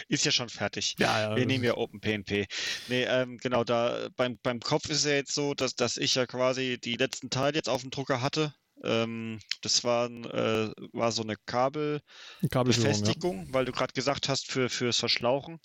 Ist 0.07 0.25
ja 0.25 0.31
schon 0.31 0.49
fertig. 0.49 0.95
Ja, 0.97 1.21
ja. 1.21 1.35
Wir 1.35 1.45
nehmen 1.45 1.63
ja 1.63 1.77
OpenPNP. 1.77 2.47
Nee, 2.87 3.03
ähm, 3.03 3.37
genau, 3.37 3.63
da 3.63 4.09
beim, 4.15 4.39
beim 4.41 4.59
Kopf 4.59 4.89
ist 4.89 4.97
es 4.97 5.05
ja 5.05 5.11
jetzt 5.11 5.35
so, 5.35 5.53
dass, 5.53 5.75
dass 5.75 5.97
ich 5.97 6.15
ja 6.15 6.25
quasi 6.25 6.79
die 6.83 6.95
letzten 6.95 7.29
Teile 7.29 7.55
jetzt 7.55 7.69
auf 7.69 7.81
dem 7.81 7.91
Drucker 7.91 8.21
hatte 8.21 8.53
Ähm, 8.83 9.39
das 9.61 9.83
war, 9.83 10.09
äh, 10.09 10.71
war 10.93 11.11
so 11.11 11.21
eine 11.21 11.35
Kabelführung, 11.45 12.49
Kabelbefestigung, 12.49 13.47
ja. 13.47 13.53
weil 13.53 13.65
du 13.65 13.71
gerade 13.71 13.93
gesagt 13.93 14.29
hast, 14.29 14.51
für, 14.51 14.69
fürs 14.69 14.97
Verschlauchen. 14.97 15.59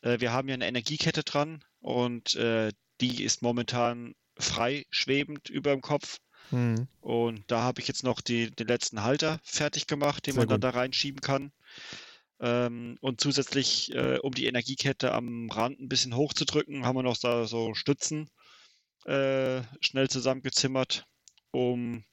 Äh, 0.00 0.20
wir 0.20 0.32
haben 0.32 0.48
hier 0.48 0.54
eine 0.54 0.66
Energiekette 0.66 1.22
dran 1.22 1.64
und 1.80 2.34
äh, 2.34 2.72
die 3.00 3.22
ist 3.22 3.42
momentan 3.42 4.14
frei 4.38 4.84
schwebend 4.90 5.48
über 5.48 5.72
dem 5.72 5.80
Kopf. 5.80 6.18
Mhm. 6.50 6.88
Und 7.00 7.44
da 7.48 7.62
habe 7.62 7.80
ich 7.80 7.88
jetzt 7.88 8.04
noch 8.04 8.20
die, 8.20 8.50
den 8.50 8.68
letzten 8.68 9.02
Halter 9.02 9.40
fertig 9.42 9.86
gemacht, 9.86 10.26
den 10.26 10.34
Sehr 10.34 10.42
man 10.42 10.48
dann 10.48 10.60
da 10.60 10.70
reinschieben 10.70 11.20
kann. 11.20 11.52
Ähm, 12.38 12.98
und 13.00 13.20
zusätzlich, 13.20 13.94
äh, 13.94 14.18
um 14.18 14.32
die 14.32 14.46
Energiekette 14.46 15.12
am 15.12 15.50
Rand 15.50 15.80
ein 15.80 15.88
bisschen 15.88 16.14
hochzudrücken, 16.14 16.84
haben 16.84 16.96
wir 16.96 17.02
noch 17.02 17.16
da 17.16 17.46
so 17.46 17.74
Stützen 17.74 18.30
äh, 19.06 19.62
schnell 19.80 20.08
zusammengezimmert, 20.08 21.06
um 21.50 22.04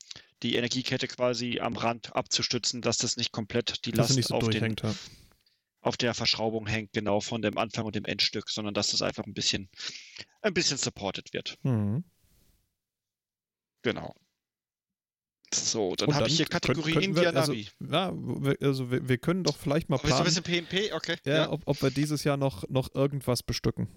die 0.44 0.56
Energiekette 0.56 1.08
quasi 1.08 1.60
am 1.60 1.76
Rand 1.76 2.16
abzustützen, 2.16 2.82
dass 2.82 2.98
das 2.98 3.18
nicht 3.18 3.32
komplett 3.32 3.86
die 3.86 3.92
Last 3.92 4.22
so 4.22 4.36
auf, 4.36 4.50
den, 4.50 4.76
ja. 4.82 4.94
auf 5.82 5.98
der 5.98 6.14
Verschraubung 6.14 6.68
hängt, 6.68 6.92
genau 6.94 7.22
von 7.22 7.42
dem 7.42 7.58
Anfang 7.58 7.86
und 7.86 7.96
dem 7.96 8.06
Endstück, 8.06 8.50
sondern 8.50 8.74
dass 8.74 8.92
das 8.92 9.02
einfach 9.02 9.26
ein 9.26 9.34
bisschen, 9.34 9.70
ein 10.42 10.54
bisschen 10.54 10.78
supported 10.78 11.34
wird. 11.34 11.58
Mhm. 11.64 12.04
Genau. 13.82 14.16
So, 15.54 15.96
dann 15.96 16.16
habe 16.16 16.28
ich 16.28 16.38
hier 16.38 16.48
Kategorie 16.48 16.94
können, 16.94 17.06
India 17.06 17.30
also, 17.30 17.54
Navi. 17.54 17.68
Ja, 17.80 18.12
also 18.62 18.90
wir, 18.90 19.08
wir, 19.08 19.18
können 19.20 19.44
doch 19.44 19.56
vielleicht 19.56 19.88
mal 19.88 19.98
planen. 19.98 20.18
Ein 20.18 20.24
bisschen 20.24 20.44
PNP? 20.44 20.94
Okay. 20.94 21.16
Ja, 21.26 21.34
ja. 21.34 21.52
Ob, 21.52 21.62
ob, 21.66 21.82
wir 21.82 21.92
dieses 21.92 22.24
Jahr 22.24 22.38
noch, 22.38 22.68
noch 22.70 22.94
irgendwas 22.96 23.44
bestücken. 23.44 23.88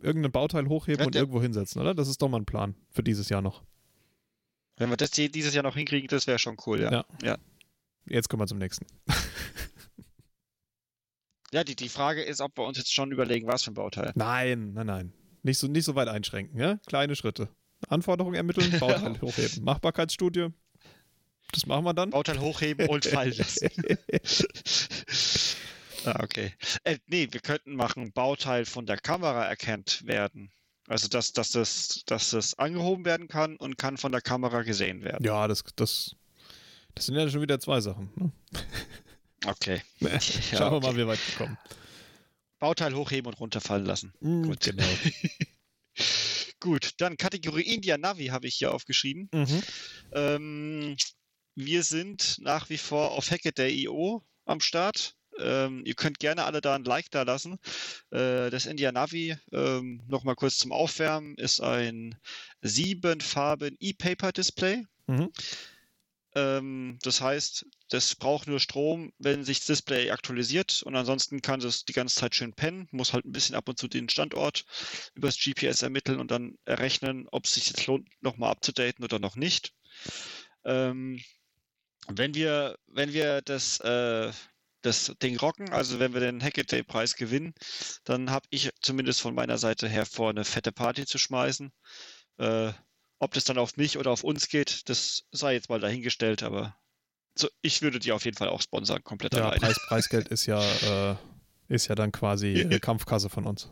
Irgendein 0.00 0.32
Bauteil 0.32 0.66
hochheben 0.68 1.00
ja, 1.00 1.06
und 1.06 1.14
irgendwo 1.14 1.42
hinsetzen, 1.42 1.80
oder? 1.80 1.94
Das 1.94 2.08
ist 2.08 2.22
doch 2.22 2.28
mal 2.28 2.38
ein 2.38 2.46
Plan 2.46 2.74
für 2.90 3.02
dieses 3.02 3.28
Jahr 3.28 3.42
noch. 3.42 3.64
Wenn 4.78 4.90
wir 4.90 4.96
das 4.96 5.10
dieses 5.10 5.54
Jahr 5.54 5.64
noch 5.64 5.74
hinkriegen, 5.74 6.08
das 6.08 6.26
wäre 6.26 6.38
schon 6.38 6.56
cool, 6.66 6.80
ja. 6.80 6.92
ja. 6.92 7.04
ja. 7.22 7.38
Jetzt 8.06 8.28
kommen 8.28 8.40
wir 8.40 8.46
zum 8.46 8.58
nächsten. 8.58 8.86
ja, 11.52 11.64
die, 11.64 11.76
die 11.76 11.88
Frage 11.88 12.22
ist, 12.22 12.40
ob 12.40 12.56
wir 12.56 12.64
uns 12.64 12.78
jetzt 12.78 12.94
schon 12.94 13.12
überlegen, 13.12 13.48
was 13.48 13.64
für 13.64 13.72
ein 13.72 13.74
Bauteil. 13.74 14.12
Nein, 14.14 14.72
nein, 14.72 14.86
nein. 14.86 15.12
Nicht 15.42 15.58
so, 15.58 15.66
nicht 15.66 15.84
so 15.84 15.94
weit 15.94 16.08
einschränken, 16.08 16.58
ja? 16.58 16.78
Kleine 16.86 17.16
Schritte. 17.16 17.48
Anforderungen 17.88 18.36
ermitteln, 18.36 18.70
Bauteil 18.80 19.20
hochheben. 19.20 19.64
Machbarkeitsstudie. 19.64 20.48
Das 21.52 21.66
machen 21.66 21.84
wir 21.84 21.94
dann. 21.94 22.10
Bauteil 22.10 22.40
hochheben 22.40 22.88
und 22.88 23.04
fallen 23.04 23.34
lassen. 23.36 23.68
ah, 26.04 26.22
okay. 26.22 26.52
Äh, 26.84 26.98
nee, 27.06 27.28
wir 27.30 27.40
könnten 27.40 27.74
machen, 27.74 28.12
Bauteil 28.12 28.64
von 28.64 28.86
der 28.86 28.98
Kamera 28.98 29.44
erkannt 29.44 30.06
werden. 30.06 30.50
Also, 30.88 31.08
dass, 31.08 31.32
dass, 31.32 31.50
das, 31.50 32.02
dass 32.06 32.30
das 32.30 32.58
angehoben 32.58 33.04
werden 33.04 33.28
kann 33.28 33.56
und 33.56 33.76
kann 33.76 33.98
von 33.98 34.10
der 34.10 34.22
Kamera 34.22 34.62
gesehen 34.62 35.02
werden. 35.02 35.22
Ja, 35.24 35.46
das, 35.46 35.62
das, 35.76 36.16
das 36.94 37.06
sind 37.06 37.14
ja 37.14 37.28
schon 37.28 37.42
wieder 37.42 37.60
zwei 37.60 37.80
Sachen. 37.80 38.10
Ne? 38.16 38.32
Okay. 39.44 39.82
Schauen 40.00 40.60
ja, 40.60 40.72
wir 40.72 40.80
mal, 40.80 40.96
wie 40.96 41.06
weit 41.06 41.18
wir 41.28 41.36
kommen. 41.36 41.58
Bauteil 42.58 42.94
hochheben 42.94 43.30
und 43.30 43.38
runterfallen 43.38 43.84
lassen. 43.84 44.14
Mm, 44.20 44.44
Gut. 44.44 44.60
Genau. 44.60 44.84
Gut, 46.60 46.92
dann 46.98 47.16
Kategorie 47.16 47.74
India 47.74 47.98
Navi 47.98 48.26
habe 48.26 48.48
ich 48.48 48.56
hier 48.56 48.72
aufgeschrieben. 48.72 49.28
Mhm. 49.32 49.62
Ähm, 50.12 50.96
wir 51.54 51.82
sind 51.82 52.38
nach 52.40 52.68
wie 52.70 52.78
vor 52.78 53.12
auf 53.12 53.30
Hackaday.io 53.30 54.24
am 54.44 54.60
Start. 54.60 55.17
Ähm, 55.38 55.82
ihr 55.84 55.94
könnt 55.94 56.18
gerne 56.18 56.44
alle 56.44 56.60
da 56.60 56.74
ein 56.74 56.84
Like 56.84 57.10
da 57.10 57.22
lassen. 57.22 57.58
Äh, 58.10 58.50
das 58.50 58.66
India 58.66 58.92
Navi, 58.92 59.36
ähm, 59.52 60.02
nochmal 60.08 60.34
kurz 60.34 60.58
zum 60.58 60.72
Aufwärmen, 60.72 61.34
ist 61.36 61.60
ein 61.60 62.16
sieben 62.60 63.20
Farben 63.20 63.76
E-Paper-Display. 63.80 64.84
Mhm. 65.06 65.30
Ähm, 66.34 66.98
das 67.02 67.20
heißt, 67.20 67.66
das 67.88 68.14
braucht 68.14 68.48
nur 68.48 68.60
Strom, 68.60 69.12
wenn 69.18 69.44
sich 69.44 69.58
das 69.58 69.66
Display 69.66 70.10
aktualisiert 70.10 70.82
und 70.82 70.94
ansonsten 70.94 71.40
kann 71.40 71.60
es 71.60 71.84
die 71.84 71.94
ganze 71.94 72.16
Zeit 72.16 72.34
schön 72.34 72.52
pennen, 72.52 72.86
muss 72.90 73.12
halt 73.12 73.24
ein 73.24 73.32
bisschen 73.32 73.54
ab 73.54 73.68
und 73.68 73.78
zu 73.78 73.88
den 73.88 74.08
Standort 74.08 74.64
über 75.14 75.28
das 75.28 75.38
GPS 75.38 75.82
ermitteln 75.82 76.20
und 76.20 76.30
dann 76.30 76.58
errechnen, 76.66 77.26
ob 77.32 77.46
es 77.46 77.54
sich 77.54 77.68
jetzt 77.68 77.86
lohnt, 77.86 78.08
nochmal 78.20 78.50
abzudaten 78.50 79.04
oder 79.04 79.18
noch 79.18 79.36
nicht. 79.36 79.74
Ähm, 80.64 81.20
wenn 82.08 82.34
wir, 82.34 82.78
wenn 82.86 83.12
wir 83.12 83.42
das, 83.42 83.80
äh, 83.80 84.30
das 84.88 85.14
Ding 85.22 85.36
rocken, 85.36 85.70
also 85.70 85.98
wenn 85.98 86.14
wir 86.14 86.20
den 86.20 86.42
Hackaday-Preis 86.42 87.16
gewinnen, 87.16 87.54
dann 88.04 88.30
habe 88.30 88.46
ich 88.50 88.70
zumindest 88.80 89.20
von 89.20 89.34
meiner 89.34 89.58
Seite 89.58 89.88
her 89.88 90.06
vor, 90.06 90.30
eine 90.30 90.44
fette 90.44 90.72
Party 90.72 91.06
zu 91.06 91.18
schmeißen. 91.18 91.70
Äh, 92.38 92.72
ob 93.18 93.34
das 93.34 93.44
dann 93.44 93.58
auf 93.58 93.76
mich 93.76 93.98
oder 93.98 94.10
auf 94.10 94.24
uns 94.24 94.48
geht, 94.48 94.88
das 94.88 95.24
sei 95.32 95.54
jetzt 95.54 95.68
mal 95.68 95.80
dahingestellt, 95.80 96.42
aber 96.42 96.76
so, 97.36 97.48
ich 97.62 97.82
würde 97.82 97.98
die 97.98 98.12
auf 98.12 98.24
jeden 98.24 98.36
Fall 98.36 98.48
auch 98.48 98.62
sponsern, 98.62 99.02
komplett 99.04 99.34
ja, 99.34 99.46
alleine. 99.46 99.60
Preis, 99.60 99.76
Preisgeld 99.88 100.28
ist 100.28 100.46
ja, 100.46 101.12
äh, 101.12 101.16
ist 101.68 101.88
ja 101.88 101.94
dann 101.94 102.12
quasi 102.12 102.48
äh, 102.70 102.78
Kampfkasse 102.78 103.28
von 103.28 103.44
uns. 103.44 103.70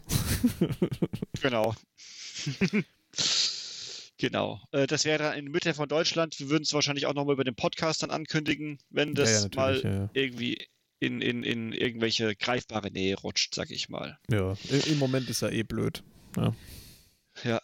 genau. 1.40 1.75
genau. 4.18 4.61
Äh, 4.73 4.87
das 4.87 5.04
wäre 5.04 5.18
dann 5.18 5.38
in 5.38 5.46
der 5.46 5.52
Mitte 5.52 5.75
von 5.75 5.88
Deutschland. 5.88 6.38
Wir 6.38 6.50
würden 6.50 6.64
es 6.64 6.73
wahrscheinlich 6.73 7.06
auch 7.06 7.14
nochmal 7.14 7.35
über 7.35 7.44
den 7.44 7.56
Podcast 7.56 8.02
dann 8.02 8.11
ankündigen, 8.11 8.78
wenn 8.90 9.14
das 9.14 9.44
ja, 9.44 9.49
ja, 9.49 9.56
mal 9.56 9.80
ja, 9.80 10.11
irgendwie 10.12 10.58
in, 10.99 11.21
in, 11.21 11.43
in 11.43 11.73
irgendwelche 11.73 12.35
greifbare 12.37 12.91
Nähe 12.91 13.17
rutscht, 13.17 13.55
sag 13.55 13.71
ich 13.71 13.88
mal. 13.88 14.19
Ja, 14.31 14.57
im 14.87 14.99
Moment 14.99 15.29
ist 15.29 15.43
er 15.43 15.53
eh 15.53 15.62
blöd. 15.62 16.03
Ja. 16.37 16.55
Ja, 17.45 17.61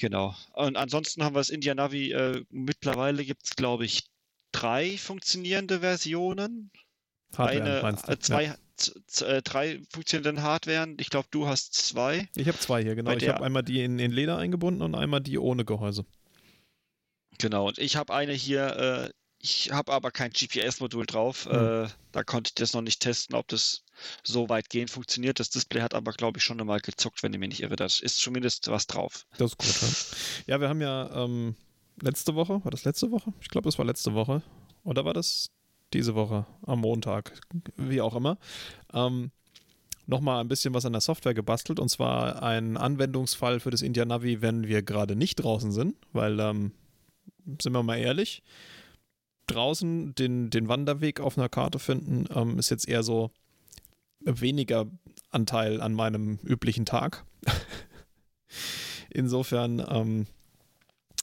genau. 0.00 0.34
Und 0.54 0.76
ansonsten 0.76 1.22
haben 1.22 1.34
wir 1.34 1.40
das 1.40 1.50
India 1.50 1.74
Navi. 1.74 2.12
Äh, 2.12 2.44
mittlerweile 2.50 3.24
gibt 3.24 3.44
es, 3.44 3.56
glaube 3.56 3.84
ich, 3.84 4.04
drei 4.52 4.96
funktionierende 4.96 5.80
Versionen. 5.80 6.70
Hardware, 7.36 7.84
Eine, 7.84 7.98
äh, 8.08 8.18
zwei, 8.18 8.44
ja. 8.44 9.26
äh, 9.26 9.42
drei 9.42 9.80
funktionierenden 9.90 10.42
Hardware. 10.42 10.94
Ich 10.98 11.10
glaube, 11.10 11.28
du 11.30 11.46
hast 11.46 11.74
zwei. 11.74 12.28
Ich 12.36 12.48
habe 12.48 12.58
zwei 12.58 12.82
hier, 12.82 12.94
genau. 12.94 13.12
ich 13.12 13.28
habe 13.28 13.44
einmal 13.44 13.62
die 13.62 13.82
in, 13.82 13.98
in 13.98 14.12
Leder 14.12 14.38
eingebunden 14.38 14.82
und 14.82 14.94
einmal 14.94 15.20
die 15.20 15.38
ohne 15.38 15.64
Gehäuse. 15.64 16.04
Genau, 17.38 17.68
und 17.68 17.78
ich 17.78 17.96
habe 17.96 18.14
eine 18.14 18.32
hier, 18.32 18.76
äh, 18.76 19.10
ich 19.44 19.72
habe 19.72 19.92
aber 19.92 20.12
kein 20.12 20.30
GPS-Modul 20.30 21.04
drauf. 21.04 21.46
Hm. 21.46 21.84
Äh, 21.84 21.88
da 22.12 22.22
konnte 22.22 22.50
ich 22.50 22.54
das 22.54 22.74
noch 22.74 22.80
nicht 22.80 23.00
testen, 23.00 23.34
ob 23.34 23.48
das 23.48 23.82
so 24.22 24.48
weitgehend 24.48 24.88
funktioniert. 24.88 25.40
Das 25.40 25.50
Display 25.50 25.82
hat 25.82 25.94
aber, 25.94 26.12
glaube 26.12 26.38
ich, 26.38 26.44
schon 26.44 26.60
einmal 26.60 26.78
gezuckt, 26.80 27.22
wenn 27.24 27.32
ich 27.32 27.40
mich 27.40 27.48
nicht 27.48 27.62
irre. 27.62 27.74
Da 27.74 27.86
ist 27.86 28.18
zumindest 28.18 28.68
was 28.68 28.86
drauf. 28.86 29.26
Das 29.38 29.52
ist 29.52 29.58
gut. 29.58 30.46
Ja, 30.46 30.54
ja 30.54 30.60
wir 30.60 30.68
haben 30.68 30.80
ja 30.80 31.24
ähm, 31.24 31.56
letzte 32.00 32.36
Woche, 32.36 32.64
war 32.64 32.70
das 32.70 32.84
letzte 32.84 33.10
Woche? 33.10 33.32
Ich 33.40 33.48
glaube, 33.48 33.66
das 33.66 33.78
war 33.78 33.84
letzte 33.84 34.14
Woche. 34.14 34.42
Oder 34.84 35.04
war 35.04 35.12
das 35.12 35.50
diese 35.92 36.14
Woche 36.14 36.46
am 36.64 36.80
Montag? 36.80 37.32
Wie 37.76 38.00
auch 38.00 38.14
immer. 38.14 38.38
Ähm, 38.92 39.32
nochmal 40.06 40.40
ein 40.40 40.48
bisschen 40.48 40.72
was 40.72 40.84
an 40.86 40.92
der 40.92 41.00
Software 41.00 41.34
gebastelt 41.34 41.80
und 41.80 41.88
zwar 41.88 42.44
ein 42.44 42.76
Anwendungsfall 42.76 43.58
für 43.58 43.70
das 43.70 43.82
India 43.82 44.04
Navi, 44.04 44.40
wenn 44.40 44.68
wir 44.68 44.82
gerade 44.82 45.16
nicht 45.16 45.36
draußen 45.36 45.72
sind, 45.72 45.96
weil, 46.12 46.38
ähm, 46.38 46.70
sind 47.60 47.72
wir 47.72 47.82
mal 47.82 47.98
ehrlich, 47.98 48.44
draußen 49.46 50.14
den, 50.14 50.50
den 50.50 50.68
Wanderweg 50.68 51.20
auf 51.20 51.36
einer 51.36 51.48
Karte 51.48 51.78
finden, 51.78 52.26
ähm, 52.34 52.58
ist 52.58 52.70
jetzt 52.70 52.88
eher 52.88 53.02
so 53.02 53.30
weniger 54.24 54.86
Anteil 55.30 55.80
an 55.80 55.94
meinem 55.94 56.38
üblichen 56.44 56.84
Tag. 56.84 57.24
Insofern 59.10 59.84
ähm, 59.88 60.26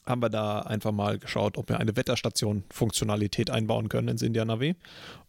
haben 0.06 0.22
wir 0.22 0.30
da 0.30 0.62
einfach 0.62 0.92
mal 0.92 1.20
geschaut, 1.20 1.58
ob 1.58 1.70
wir 1.70 1.80
eine 1.80 1.96
Wetterstation-Funktionalität 1.96 3.50
einbauen 3.50 3.90
können 3.90 4.10
ins 4.10 4.22
Indianavi. 4.22 4.76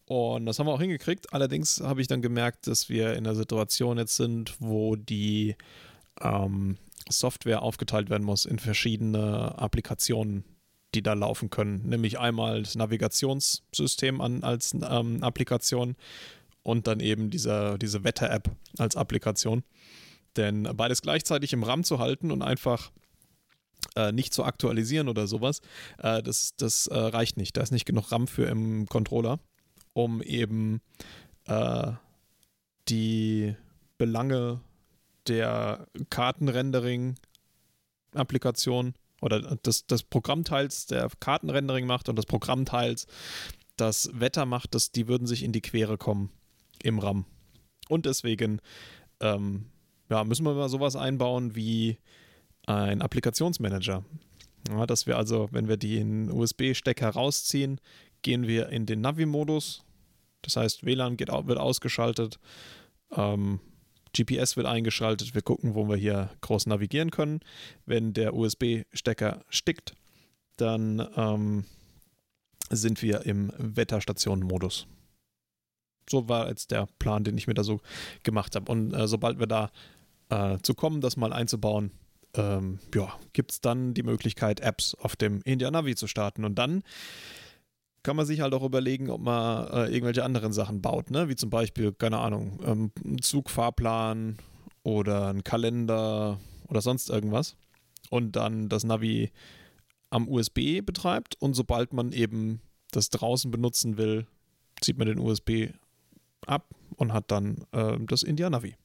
Und 0.06 0.46
das 0.46 0.58
haben 0.58 0.66
wir 0.66 0.72
auch 0.72 0.80
hingekriegt. 0.80 1.32
Allerdings 1.32 1.80
habe 1.80 2.00
ich 2.00 2.08
dann 2.08 2.22
gemerkt, 2.22 2.66
dass 2.66 2.88
wir 2.88 3.12
in 3.12 3.26
einer 3.26 3.36
Situation 3.36 3.98
jetzt 3.98 4.16
sind, 4.16 4.56
wo 4.58 4.96
die 4.96 5.54
ähm, 6.20 6.78
Software 7.08 7.62
aufgeteilt 7.62 8.10
werden 8.10 8.24
muss 8.24 8.44
in 8.44 8.58
verschiedene 8.58 9.56
Applikationen, 9.58 10.44
die 10.94 11.02
da 11.02 11.14
laufen 11.14 11.50
können. 11.50 11.88
Nämlich 11.88 12.18
einmal 12.18 12.62
das 12.62 12.74
Navigationssystem 12.74 14.20
an, 14.20 14.42
als 14.42 14.74
ähm, 14.74 15.22
Applikation 15.22 15.96
und 16.62 16.86
dann 16.86 17.00
eben 17.00 17.30
diese, 17.30 17.78
diese 17.78 18.04
Wetter-App 18.04 18.50
als 18.78 18.96
Applikation. 18.96 19.62
Denn 20.36 20.68
beides 20.74 21.02
gleichzeitig 21.02 21.52
im 21.52 21.62
RAM 21.62 21.84
zu 21.84 21.98
halten 21.98 22.30
und 22.30 22.40
einfach 22.42 22.90
äh, 23.96 24.12
nicht 24.12 24.32
zu 24.32 24.44
aktualisieren 24.44 25.08
oder 25.08 25.26
sowas, 25.26 25.60
äh, 25.98 26.22
das, 26.22 26.54
das 26.56 26.86
äh, 26.86 26.96
reicht 26.96 27.36
nicht. 27.36 27.56
Da 27.56 27.62
ist 27.62 27.72
nicht 27.72 27.86
genug 27.86 28.12
RAM 28.12 28.28
für 28.28 28.44
im 28.44 28.86
Controller, 28.86 29.40
um 29.92 30.22
eben 30.22 30.80
äh, 31.46 31.90
die 32.88 33.56
Belange 33.98 34.60
der 35.26 35.88
Kartenrendering-Applikation 36.08 38.94
oder 39.20 39.56
des, 39.56 39.86
des 39.86 40.02
Programmteils, 40.02 40.86
der 40.86 41.08
Kartenrendering 41.20 41.86
macht 41.86 42.08
und 42.08 42.16
des 42.16 42.26
Programmteils 42.26 43.06
das 43.76 44.10
Wetter 44.12 44.46
macht, 44.46 44.74
das, 44.74 44.92
die 44.92 45.08
würden 45.08 45.26
sich 45.26 45.42
in 45.42 45.52
die 45.52 45.62
Quere 45.62 45.98
kommen 45.98 46.30
im 46.82 46.98
RAM. 46.98 47.24
Und 47.88 48.06
deswegen 48.06 48.60
ähm, 49.20 49.66
ja, 50.08 50.24
müssen 50.24 50.44
wir 50.44 50.54
mal 50.54 50.68
sowas 50.68 50.96
einbauen 50.96 51.54
wie 51.54 51.98
ein 52.66 53.02
Applikationsmanager. 53.02 54.04
Ja, 54.68 54.86
dass 54.86 55.06
wir 55.06 55.16
also, 55.16 55.48
wenn 55.52 55.68
wir 55.68 55.76
den 55.76 56.30
USB-Stecker 56.30 57.08
rausziehen, 57.10 57.80
gehen 58.22 58.46
wir 58.46 58.68
in 58.68 58.86
den 58.86 59.00
Navi-Modus. 59.00 59.82
Das 60.42 60.56
heißt, 60.56 60.84
WLAN 60.84 61.16
geht, 61.16 61.28
wird 61.28 61.58
ausgeschaltet, 61.58 62.38
ähm, 63.12 63.60
GPS 64.16 64.56
wird 64.56 64.66
eingeschaltet. 64.66 65.34
Wir 65.34 65.42
gucken, 65.42 65.74
wo 65.74 65.88
wir 65.88 65.96
hier 65.96 66.30
groß 66.40 66.66
navigieren 66.66 67.10
können. 67.10 67.40
Wenn 67.86 68.12
der 68.12 68.34
USB-Stecker 68.34 69.44
stickt, 69.48 69.94
dann 70.56 71.06
ähm, 71.16 71.64
sind 72.70 73.02
wir 73.02 73.26
im 73.26 73.52
Wetterstation-Modus. 73.56 74.86
So 76.08 76.28
war 76.28 76.48
jetzt 76.48 76.70
der 76.70 76.88
Plan, 76.98 77.24
den 77.24 77.38
ich 77.38 77.46
mir 77.46 77.54
da 77.54 77.64
so 77.64 77.80
gemacht 78.22 78.56
habe. 78.56 78.70
Und 78.70 78.92
äh, 78.92 79.06
sobald 79.06 79.38
wir 79.38 79.46
da 79.46 79.70
äh, 80.28 80.58
zu 80.62 80.74
kommen, 80.74 81.00
das 81.00 81.16
mal 81.16 81.32
einzubauen, 81.32 81.92
ähm, 82.34 82.78
ja, 82.94 83.12
gibt 83.32 83.52
es 83.52 83.60
dann 83.60 83.94
die 83.94 84.02
Möglichkeit, 84.02 84.60
Apps 84.60 84.94
auf 84.94 85.16
dem 85.16 85.40
India 85.42 85.70
Navi 85.70 85.94
zu 85.94 86.06
starten. 86.06 86.44
Und 86.44 86.56
dann 86.56 86.82
kann 88.02 88.16
man 88.16 88.26
sich 88.26 88.40
halt 88.40 88.54
auch 88.54 88.62
überlegen, 88.62 89.10
ob 89.10 89.20
man 89.20 89.66
äh, 89.68 89.86
irgendwelche 89.92 90.24
anderen 90.24 90.52
Sachen 90.52 90.80
baut, 90.80 91.10
ne? 91.10 91.28
wie 91.28 91.36
zum 91.36 91.50
Beispiel, 91.50 91.92
keine 91.92 92.18
Ahnung, 92.18 92.58
ähm, 92.64 92.92
einen 93.04 93.20
Zugfahrplan 93.20 94.38
oder 94.82 95.28
einen 95.28 95.44
Kalender 95.44 96.40
oder 96.68 96.80
sonst 96.80 97.10
irgendwas. 97.10 97.56
Und 98.08 98.36
dann 98.36 98.68
das 98.68 98.84
Navi 98.84 99.30
am 100.08 100.28
USB 100.28 100.80
betreibt 100.84 101.36
und 101.38 101.54
sobald 101.54 101.92
man 101.92 102.12
eben 102.12 102.60
das 102.90 103.10
draußen 103.10 103.50
benutzen 103.50 103.98
will, 103.98 104.26
zieht 104.80 104.98
man 104.98 105.06
den 105.06 105.18
USB 105.18 105.68
ab 106.46 106.74
und 106.96 107.12
hat 107.12 107.30
dann 107.30 107.64
äh, 107.72 107.96
das 108.00 108.22
India 108.22 108.50
Navi. 108.50 108.76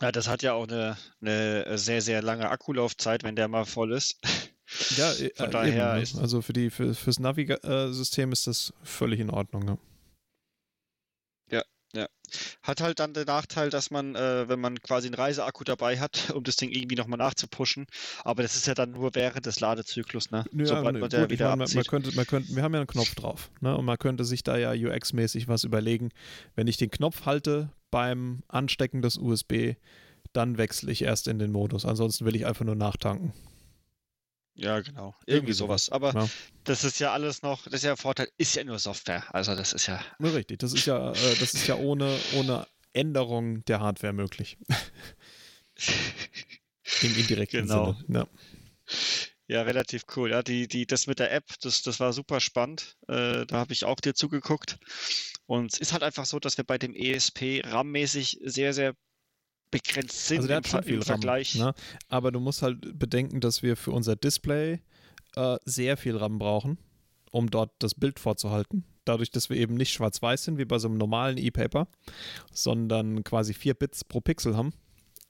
Ja, 0.00 0.10
das 0.10 0.26
hat 0.26 0.42
ja 0.42 0.54
auch 0.54 0.66
eine, 0.66 0.96
eine 1.20 1.78
sehr, 1.78 2.00
sehr 2.00 2.22
lange 2.22 2.48
Akkulaufzeit, 2.48 3.22
wenn 3.22 3.36
der 3.36 3.46
mal 3.48 3.64
voll 3.64 3.92
ist. 3.92 4.18
Ja, 4.96 5.12
äh, 5.12 5.30
Von 5.34 5.50
daher 5.50 5.96
eben, 5.96 6.16
ne? 6.16 6.22
Also 6.22 6.42
für 6.42 6.52
die, 6.52 6.70
für, 6.70 6.94
fürs 6.94 7.18
Navi-System 7.18 8.32
ist 8.32 8.46
das 8.46 8.72
völlig 8.82 9.20
in 9.20 9.30
Ordnung. 9.30 9.64
Ne? 9.64 9.78
Ja, 11.50 11.62
ja. 11.94 12.06
Hat 12.62 12.80
halt 12.80 13.00
dann 13.00 13.12
den 13.12 13.26
Nachteil, 13.26 13.70
dass 13.70 13.90
man, 13.90 14.14
äh, 14.14 14.48
wenn 14.48 14.60
man 14.60 14.80
quasi 14.80 15.08
einen 15.08 15.14
Reiseakku 15.14 15.64
dabei 15.64 16.00
hat, 16.00 16.30
um 16.34 16.44
das 16.44 16.56
Ding 16.56 16.70
irgendwie 16.70 16.96
nochmal 16.96 17.18
nachzupushen, 17.18 17.86
aber 18.24 18.42
das 18.42 18.56
ist 18.56 18.66
ja 18.66 18.74
dann 18.74 18.92
nur 18.92 19.14
während 19.14 19.46
des 19.46 19.60
Ladezyklus, 19.60 20.30
ne? 20.30 20.44
Ja, 20.52 20.66
Sobald 20.66 20.98
man 20.98 21.10
gut, 21.10 21.30
wieder 21.30 21.56
meine, 21.56 21.70
man, 21.72 21.84
könnte, 21.84 22.14
man 22.14 22.26
könnte, 22.26 22.54
wir 22.54 22.62
haben 22.62 22.72
ja 22.72 22.80
einen 22.80 22.86
Knopf 22.86 23.14
drauf, 23.14 23.50
ne? 23.60 23.76
Und 23.76 23.84
man 23.84 23.98
könnte 23.98 24.24
sich 24.24 24.42
da 24.42 24.56
ja 24.56 24.70
UX-mäßig 24.72 25.48
was 25.48 25.64
überlegen. 25.64 26.10
Wenn 26.54 26.66
ich 26.66 26.76
den 26.76 26.90
Knopf 26.90 27.26
halte 27.26 27.70
beim 27.90 28.42
Anstecken 28.48 29.02
des 29.02 29.18
USB, 29.18 29.74
dann 30.32 30.56
wechsle 30.56 30.90
ich 30.90 31.02
erst 31.02 31.28
in 31.28 31.38
den 31.38 31.52
Modus. 31.52 31.84
Ansonsten 31.84 32.24
will 32.24 32.34
ich 32.34 32.46
einfach 32.46 32.64
nur 32.64 32.74
nachtanken. 32.74 33.32
Ja, 34.54 34.80
genau. 34.80 35.14
Irgendwie 35.26 35.52
sowas. 35.52 35.88
Aber 35.88 36.14
ja. 36.14 36.28
das 36.64 36.84
ist 36.84 37.00
ja 37.00 37.12
alles 37.12 37.42
noch, 37.42 37.64
das 37.64 37.74
ist 37.74 37.84
ja 37.84 37.92
ein 37.92 37.96
Vorteil, 37.96 38.28
ist 38.36 38.54
ja 38.54 38.64
nur 38.64 38.78
Software. 38.78 39.24
Also 39.34 39.54
das 39.54 39.72
ist 39.72 39.86
ja. 39.86 40.00
Richtig, 40.20 40.58
das 40.58 40.74
ist 40.74 40.86
ja, 40.86 41.12
äh, 41.12 41.36
das 41.40 41.54
ist 41.54 41.66
ja 41.66 41.76
ohne, 41.76 42.18
ohne 42.34 42.66
Änderung 42.92 43.64
der 43.64 43.80
Hardware 43.80 44.12
möglich. 44.12 44.58
Im 47.02 47.16
indirekten 47.16 47.62
genau. 47.62 47.94
Sinne. 47.94 48.18
Ja. 48.18 48.26
Ja, 49.48 49.62
relativ 49.62 50.04
cool. 50.16 50.30
Ja, 50.30 50.42
die, 50.42 50.68
die, 50.68 50.86
das 50.86 51.06
mit 51.06 51.18
der 51.18 51.32
App, 51.32 51.44
das, 51.60 51.82
das 51.82 52.00
war 52.00 52.12
super 52.12 52.40
spannend. 52.40 52.96
Äh, 53.08 53.44
da 53.44 53.56
habe 53.56 53.72
ich 53.72 53.84
auch 53.84 54.00
dir 54.00 54.14
zugeguckt. 54.14 54.78
Und 55.46 55.74
es 55.74 55.80
ist 55.80 55.92
halt 55.92 56.02
einfach 56.02 56.24
so, 56.24 56.38
dass 56.38 56.56
wir 56.56 56.64
bei 56.64 56.78
dem 56.78 56.94
ESP 56.94 57.62
RAM-mäßig 57.64 58.38
sehr, 58.44 58.72
sehr 58.72 58.94
begrenzt 59.72 60.28
sind 60.28 60.38
also 60.38 60.48
der 60.48 60.58
im, 60.58 60.64
hat 60.64 60.70
schon 60.70 60.82
viel 60.84 61.02
Vergleich. 61.02 61.58
RAM, 61.58 61.66
ne? 61.66 61.74
Aber 62.08 62.30
du 62.30 62.38
musst 62.38 62.62
halt 62.62 62.96
bedenken, 62.96 63.40
dass 63.40 63.64
wir 63.64 63.76
für 63.76 63.90
unser 63.90 64.14
Display 64.14 64.80
äh, 65.34 65.56
sehr 65.64 65.96
viel 65.96 66.16
RAM 66.16 66.38
brauchen, 66.38 66.78
um 67.32 67.50
dort 67.50 67.72
das 67.80 67.96
Bild 67.96 68.20
vorzuhalten. 68.20 68.84
Dadurch, 69.04 69.32
dass 69.32 69.50
wir 69.50 69.56
eben 69.56 69.74
nicht 69.74 69.92
schwarz-weiß 69.92 70.44
sind, 70.44 70.58
wie 70.58 70.64
bei 70.64 70.78
so 70.78 70.86
einem 70.86 70.98
normalen 70.98 71.38
E-Paper, 71.38 71.88
sondern 72.52 73.24
quasi 73.24 73.52
vier 73.52 73.74
Bits 73.74 74.04
pro 74.04 74.20
Pixel 74.20 74.56
haben, 74.56 74.72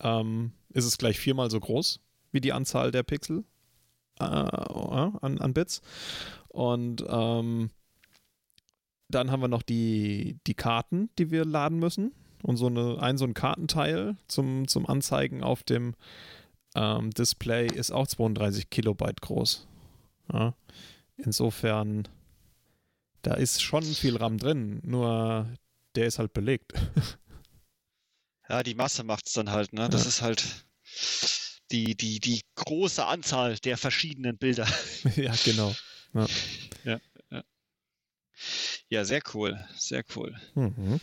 ähm, 0.00 0.52
ist 0.68 0.84
es 0.84 0.99
gleich 0.99 1.18
viermal 1.18 1.50
so 1.50 1.58
groß 1.58 2.00
wie 2.32 2.40
die 2.40 2.52
Anzahl 2.52 2.90
der 2.90 3.02
Pixel 3.02 3.44
äh, 4.18 4.24
an, 4.24 5.38
an, 5.38 5.55
Bits. 5.55 5.81
Und 6.48 7.05
ähm, 7.09 7.70
dann 9.09 9.31
haben 9.31 9.40
wir 9.40 9.48
noch 9.48 9.62
die, 9.62 10.38
die 10.46 10.55
Karten, 10.55 11.11
die 11.18 11.31
wir 11.31 11.44
laden 11.44 11.78
müssen 11.78 12.12
und 12.42 12.57
so 12.57 12.66
eine, 12.66 13.00
ein 13.00 13.18
so 13.18 13.24
ein 13.24 13.35
Kartenteil 13.35 14.16
zum, 14.28 14.68
zum 14.68 14.88
Anzeigen 14.88 15.42
auf 15.42 15.62
dem 15.62 15.94
ähm, 16.74 17.11
Display 17.11 17.66
ist 17.66 17.90
auch 17.90 18.07
32 18.07 18.70
Kilobyte 18.70 19.20
groß. 19.20 19.66
Ja. 20.33 20.55
Insofern, 21.16 22.09
da 23.22 23.35
ist 23.35 23.62
schon 23.62 23.85
viel 23.85 24.16
RAM 24.16 24.38
drin, 24.38 24.81
nur 24.85 25.46
der 25.94 26.07
ist 26.07 26.18
halt 26.18 26.33
belegt. 26.33 26.72
Ja, 28.48 28.62
die 28.62 28.74
Masse 28.74 29.02
macht 29.02 29.28
es 29.28 29.33
dann 29.33 29.50
halt, 29.50 29.72
ne? 29.72 29.88
Das 29.88 30.02
ja. 30.02 30.09
ist 30.09 30.20
halt 30.20 30.66
die, 31.70 31.96
die, 31.96 32.20
die 32.20 32.42
große 32.57 33.07
Anzahl 33.07 33.57
der 33.57 33.78
verschiedenen 33.78 34.37
Bilder. 34.37 34.66
ja, 35.16 35.33
genau. 35.42 35.74
Ja. 36.12 36.26
ja, 36.85 37.00
ja. 37.31 37.44
ja 38.90 39.05
sehr 39.07 39.22
cool, 39.33 39.59
sehr 39.74 40.05
cool. 40.14 40.38
Mhm. 40.55 41.00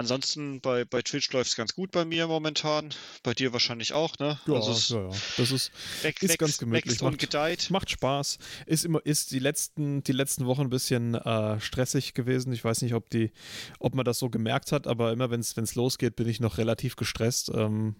Ansonsten 0.00 0.62
bei, 0.62 0.86
bei 0.86 1.02
Twitch 1.02 1.30
läuft 1.30 1.50
es 1.50 1.56
ganz 1.56 1.74
gut 1.74 1.90
bei 1.90 2.06
mir 2.06 2.26
momentan. 2.26 2.88
Bei 3.22 3.34
dir 3.34 3.52
wahrscheinlich 3.52 3.92
auch, 3.92 4.18
ne? 4.18 4.40
Ja, 4.46 4.54
also 4.54 4.96
ja, 4.96 5.02
ja. 5.02 5.16
Das 5.36 5.50
ist, 5.50 5.70
weg, 6.02 6.22
ist 6.22 6.30
wächst, 6.30 6.38
ganz 6.38 6.56
gemütlich. 6.56 7.02
Macht, 7.02 7.12
und 7.12 7.18
gedeiht. 7.18 7.70
Macht 7.70 7.90
Spaß. 7.90 8.38
Ist 8.64 8.86
immer, 8.86 9.04
ist 9.04 9.30
die 9.30 9.38
letzten, 9.38 10.02
die 10.02 10.12
letzten 10.12 10.46
Wochen 10.46 10.62
ein 10.62 10.70
bisschen 10.70 11.16
äh, 11.16 11.60
stressig 11.60 12.14
gewesen. 12.14 12.50
Ich 12.54 12.64
weiß 12.64 12.80
nicht, 12.80 12.94
ob 12.94 13.10
die, 13.10 13.30
ob 13.78 13.94
man 13.94 14.06
das 14.06 14.18
so 14.18 14.30
gemerkt 14.30 14.72
hat, 14.72 14.86
aber 14.86 15.12
immer 15.12 15.30
wenn 15.30 15.40
es 15.40 15.74
losgeht, 15.74 16.16
bin 16.16 16.28
ich 16.28 16.40
noch 16.40 16.56
relativ 16.56 16.96
gestresst. 16.96 17.50
Ähm, 17.54 17.94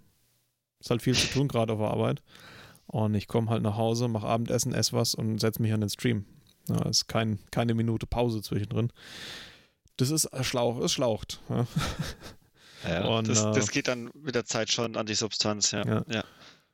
ist 0.80 0.88
halt 0.88 1.02
viel 1.02 1.14
zu 1.14 1.26
tun, 1.26 1.48
gerade 1.48 1.74
auf 1.74 1.80
der 1.80 1.90
Arbeit. 1.90 2.22
Und 2.86 3.14
ich 3.14 3.28
komme 3.28 3.50
halt 3.50 3.62
nach 3.62 3.76
Hause, 3.76 4.08
mache 4.08 4.26
Abendessen, 4.26 4.72
esse 4.72 4.94
was 4.94 5.14
und 5.14 5.38
setze 5.38 5.60
mich 5.60 5.74
an 5.74 5.82
den 5.82 5.90
Stream. 5.90 6.24
Ja, 6.66 6.88
ist 6.88 7.08
kein, 7.08 7.40
keine 7.50 7.74
Minute 7.74 8.06
Pause 8.06 8.40
zwischendrin 8.40 8.90
das 10.00 10.10
ist 10.10 10.28
Schlauch, 10.42 10.80
es 10.80 10.92
schlaucht. 10.92 11.40
Ja. 11.48 11.66
Ja, 12.88 13.06
und, 13.08 13.28
das, 13.28 13.44
äh, 13.44 13.52
das, 13.52 13.70
geht 13.70 13.88
dann 13.88 14.10
mit 14.14 14.34
der 14.34 14.44
Zeit 14.46 14.70
schon 14.70 14.96
an 14.96 15.06
die 15.06 15.14
Substanz, 15.14 15.70
ja. 15.70 15.84
ja. 15.84 16.04
ja. 16.08 16.24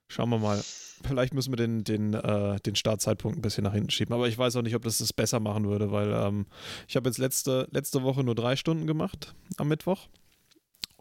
Schauen 0.08 0.30
wir 0.30 0.38
mal. 0.38 0.62
Vielleicht 1.02 1.34
müssen 1.34 1.52
wir 1.52 1.56
den, 1.56 1.84
den, 1.84 2.14
äh, 2.14 2.60
den 2.60 2.76
Startzeitpunkt 2.76 3.36
ein 3.36 3.42
bisschen 3.42 3.64
nach 3.64 3.74
hinten 3.74 3.90
schieben. 3.90 4.14
Aber 4.14 4.28
ich 4.28 4.38
weiß 4.38 4.56
auch 4.56 4.62
nicht, 4.62 4.74
ob 4.76 4.82
das 4.82 4.98
das 4.98 5.12
besser 5.12 5.40
machen 5.40 5.66
würde, 5.66 5.90
weil 5.90 6.12
ähm, 6.12 6.46
ich 6.88 6.96
habe 6.96 7.08
jetzt 7.08 7.18
letzte, 7.18 7.68
letzte 7.70 8.02
Woche 8.02 8.22
nur 8.24 8.34
drei 8.34 8.56
Stunden 8.56 8.86
gemacht 8.86 9.34
am 9.56 9.68
Mittwoch. 9.68 10.08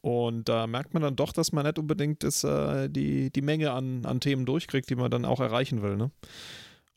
Und 0.01 0.49
da 0.49 0.67
merkt 0.67 0.93
man 0.93 1.01
dann 1.01 1.15
doch, 1.15 1.31
dass 1.31 1.51
man 1.51 1.65
nicht 1.65 1.79
unbedingt 1.79 2.23
das, 2.23 2.43
äh, 2.43 2.89
die, 2.89 3.31
die 3.31 3.41
Menge 3.41 3.71
an, 3.71 4.05
an 4.05 4.19
Themen 4.19 4.45
durchkriegt, 4.45 4.89
die 4.89 4.95
man 4.95 5.09
dann 5.09 5.25
auch 5.25 5.39
erreichen 5.39 5.81
will. 5.81 5.97
Ne? 5.97 6.11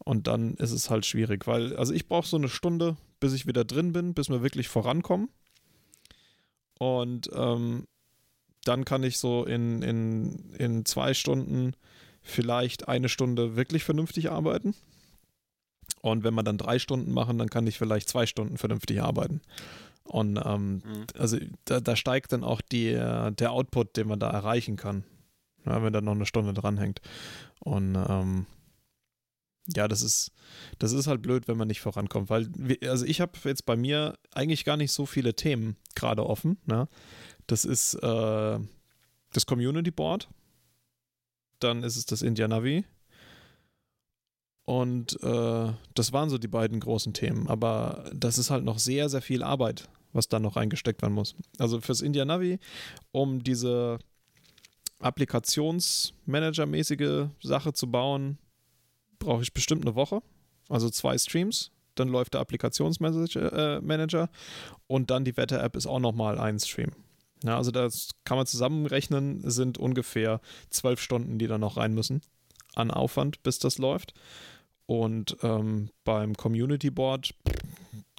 Und 0.05 0.27
dann 0.27 0.55
ist 0.55 0.73
es 0.73 0.91
halt 0.91 1.07
schwierig, 1.07 1.47
weil, 1.47 1.77
also 1.77 1.93
ich 1.93 2.09
brauche 2.09 2.27
so 2.27 2.37
eine 2.37 2.49
Stunde, 2.49 2.97
bis 3.21 3.33
ich 3.33 3.47
wieder 3.47 3.65
drin 3.65 3.93
bin, 3.93 4.15
bis 4.15 4.29
wir 4.29 4.43
wirklich 4.43 4.69
vorankommen. 4.69 5.29
Und 6.79 7.29
ähm, 7.35 7.87
dann 8.65 8.85
kann 8.85 9.03
ich 9.03 9.19
so 9.19 9.45
in, 9.45 9.83
in, 9.83 10.53
in 10.55 10.85
zwei 10.85 11.15
Stunden 11.15 11.75
vielleicht 12.23 12.89
eine 12.89 13.09
Stunde 13.09 13.57
wirklich 13.57 13.85
vernünftig 13.85 14.31
arbeiten. 14.31 14.75
Und 16.01 16.23
wenn 16.23 16.35
wir 16.35 16.43
dann 16.43 16.59
drei 16.59 16.79
Stunden 16.79 17.13
machen, 17.13 17.39
dann 17.39 17.51
kann 17.51 17.67
ich 17.67 17.79
vielleicht 17.79 18.09
zwei 18.09 18.27
Stunden 18.27 18.57
vernünftig 18.57 19.03
arbeiten. 19.03 19.41
Und 20.05 20.41
ähm, 20.45 20.75
mhm. 20.75 21.07
also 21.19 21.39
da, 21.65 21.81
da, 21.81 21.97
steigt 21.97 22.33
dann 22.33 22.45
auch 22.45 22.61
die, 22.61 22.93
der 22.93 23.53
Output, 23.53 23.97
den 23.97 24.09
man 24.09 24.19
da 24.19 24.31
erreichen 24.31 24.77
kann, 24.77 25.05
ja, 25.67 25.83
wenn 25.83 25.93
da 25.93 26.01
noch 26.01 26.13
eine 26.13 26.25
Stunde 26.25 26.55
dranhängt. 26.55 27.01
Und 27.61 27.97
ähm, 27.97 28.47
ja, 29.74 29.88
das 29.88 30.02
ist, 30.02 30.33
das 30.78 30.92
ist 30.92 31.07
halt 31.07 31.22
blöd, 31.22 31.48
wenn 31.48 31.57
man 31.57 31.68
nicht 31.68 31.81
vorankommt, 31.81 32.28
weil, 32.31 32.50
also 32.83 33.04
ich 33.04 33.20
habe 33.20 33.33
jetzt 33.44 33.66
bei 33.66 33.76
mir 33.76 34.18
eigentlich 34.33 34.64
gar 34.64 34.76
nicht 34.76 34.92
so 34.92 35.07
viele 35.07 35.35
Themen 35.35 35.76
gerade 35.94 36.24
offen. 36.24 36.59
Ne? 36.66 36.88
Das 37.46 37.64
ist 37.64 37.94
äh, 37.94 38.59
das 39.33 39.46
Community 39.46 39.90
Board, 39.90 40.28
dann 41.59 41.83
ist 41.83 41.96
es 41.96 42.07
das 42.07 42.22
India 42.22 42.48
Navi 42.48 42.85
und 44.64 45.22
äh, 45.22 45.72
das 45.94 46.12
waren 46.12 46.28
so 46.28 46.38
die 46.38 46.48
beiden 46.48 46.81
großen 46.81 47.14
Themen, 47.14 47.48
aber 47.48 48.11
das 48.14 48.37
ist 48.37 48.50
halt 48.50 48.64
noch 48.64 48.78
sehr, 48.78 49.09
sehr 49.09 49.22
viel 49.22 49.42
Arbeit, 49.42 49.88
was 50.12 50.28
da 50.28 50.38
noch 50.38 50.57
reingesteckt 50.57 51.00
werden 51.00 51.14
muss. 51.14 51.35
Also 51.59 51.81
fürs 51.81 52.02
India 52.02 52.26
Navi, 52.26 52.59
um 53.11 53.42
diese 53.42 53.98
Applikationsmanager-mäßige 55.00 57.31
Sache 57.40 57.72
zu 57.72 57.90
bauen, 57.90 58.37
brauche 59.18 59.42
ich 59.42 59.52
bestimmt 59.52 59.85
eine 59.85 59.94
Woche, 59.94 60.22
also 60.68 60.90
zwei 60.90 61.16
Streams. 61.18 61.70
Dann 61.94 62.09
läuft 62.09 62.35
der 62.35 62.40
Applikationsmanager 62.40 64.22
äh, 64.22 64.28
und 64.87 65.11
dann 65.11 65.24
die 65.24 65.37
Wetter-App 65.37 65.74
ist 65.74 65.87
auch 65.87 65.98
nochmal 65.98 66.38
ein 66.38 66.61
Stream. 66.61 66.92
Ja, 67.44 67.57
also 67.57 67.70
das 67.70 68.11
kann 68.24 68.37
man 68.37 68.46
zusammenrechnen, 68.46 69.48
sind 69.48 69.78
ungefähr 69.78 70.40
zwölf 70.70 71.00
Stunden, 71.00 71.38
die 71.38 71.46
da 71.46 71.59
noch 71.59 71.76
rein 71.76 71.94
müssen. 71.94 72.22
an 72.74 72.90
Aufwand, 72.92 73.42
bis 73.42 73.59
das 73.59 73.78
läuft. 73.78 74.14
Und 74.87 75.37
ähm, 75.42 75.90
beim 76.04 76.37
Community 76.37 76.90
Board, 76.90 77.35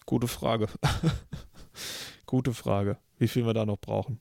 gute 0.05 0.27
Frage. 0.27 0.67
gute 2.25 2.53
Frage, 2.53 2.97
wie 3.17 3.27
viel 3.27 3.45
wir 3.45 3.53
da 3.53 3.65
noch 3.65 3.79
brauchen. 3.79 4.19